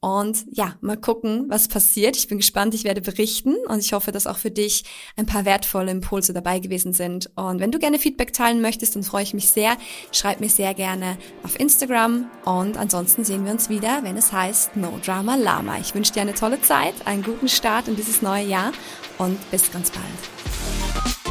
Und 0.04 0.46
ja, 0.52 0.76
mal 0.82 0.98
gucken, 0.98 1.46
was 1.48 1.70
passiert. 1.70 2.18
Ich 2.18 2.28
bin 2.28 2.40
gespannt, 2.40 2.74
ich 2.74 2.84
werde 2.84 3.00
berichten 3.00 3.56
und 3.70 3.80
ich 3.80 3.94
hoffe, 3.94 4.12
dass 4.12 4.28
auch 4.28 4.36
für 4.36 4.52
dich 4.52 4.84
ein 5.16 5.26
paar 5.26 5.46
wertvolle 5.46 5.92
Impulse 5.92 6.34
dabei 6.34 6.60
gewesen 6.60 6.92
sind. 6.92 7.30
Und 7.38 7.62
wenn 7.62 7.72
du 7.72 7.80
gerne 7.80 7.98
Feedback 7.98 8.34
teilen 8.34 8.60
möchtest, 8.60 8.98
dann 8.98 9.04
freue 9.04 9.24
ich 9.24 9.34
mich 9.34 9.48
sehr. 9.48 9.78
Schreib 10.12 10.42
mir 10.42 10.50
sehr 10.50 10.74
gerne 10.74 11.18
auf 11.44 11.58
Instagram 11.58 12.30
und 12.44 12.76
ansonsten 12.76 13.24
sehen 13.24 13.46
wir 13.46 13.54
uns 13.54 13.70
wieder, 13.70 14.02
wenn 14.04 14.18
es 14.18 14.34
heißt 14.34 14.76
No 14.76 15.00
Drama 15.06 15.36
Lama. 15.38 15.78
Ich 15.80 15.96
wünsche 15.96 16.12
dir 16.12 16.24
eine 16.24 16.34
tolle 16.34 16.62
Zeit, 16.62 16.96
einen 17.06 17.24
guten 17.24 17.48
Start 17.48 17.88
in 17.88 17.96
dieses 17.96 18.22
neue 18.22 18.46
Jahr 18.46 18.74
und 19.20 19.40
bis 19.52 19.72
ganz 19.72 19.90
bald. 19.90 21.23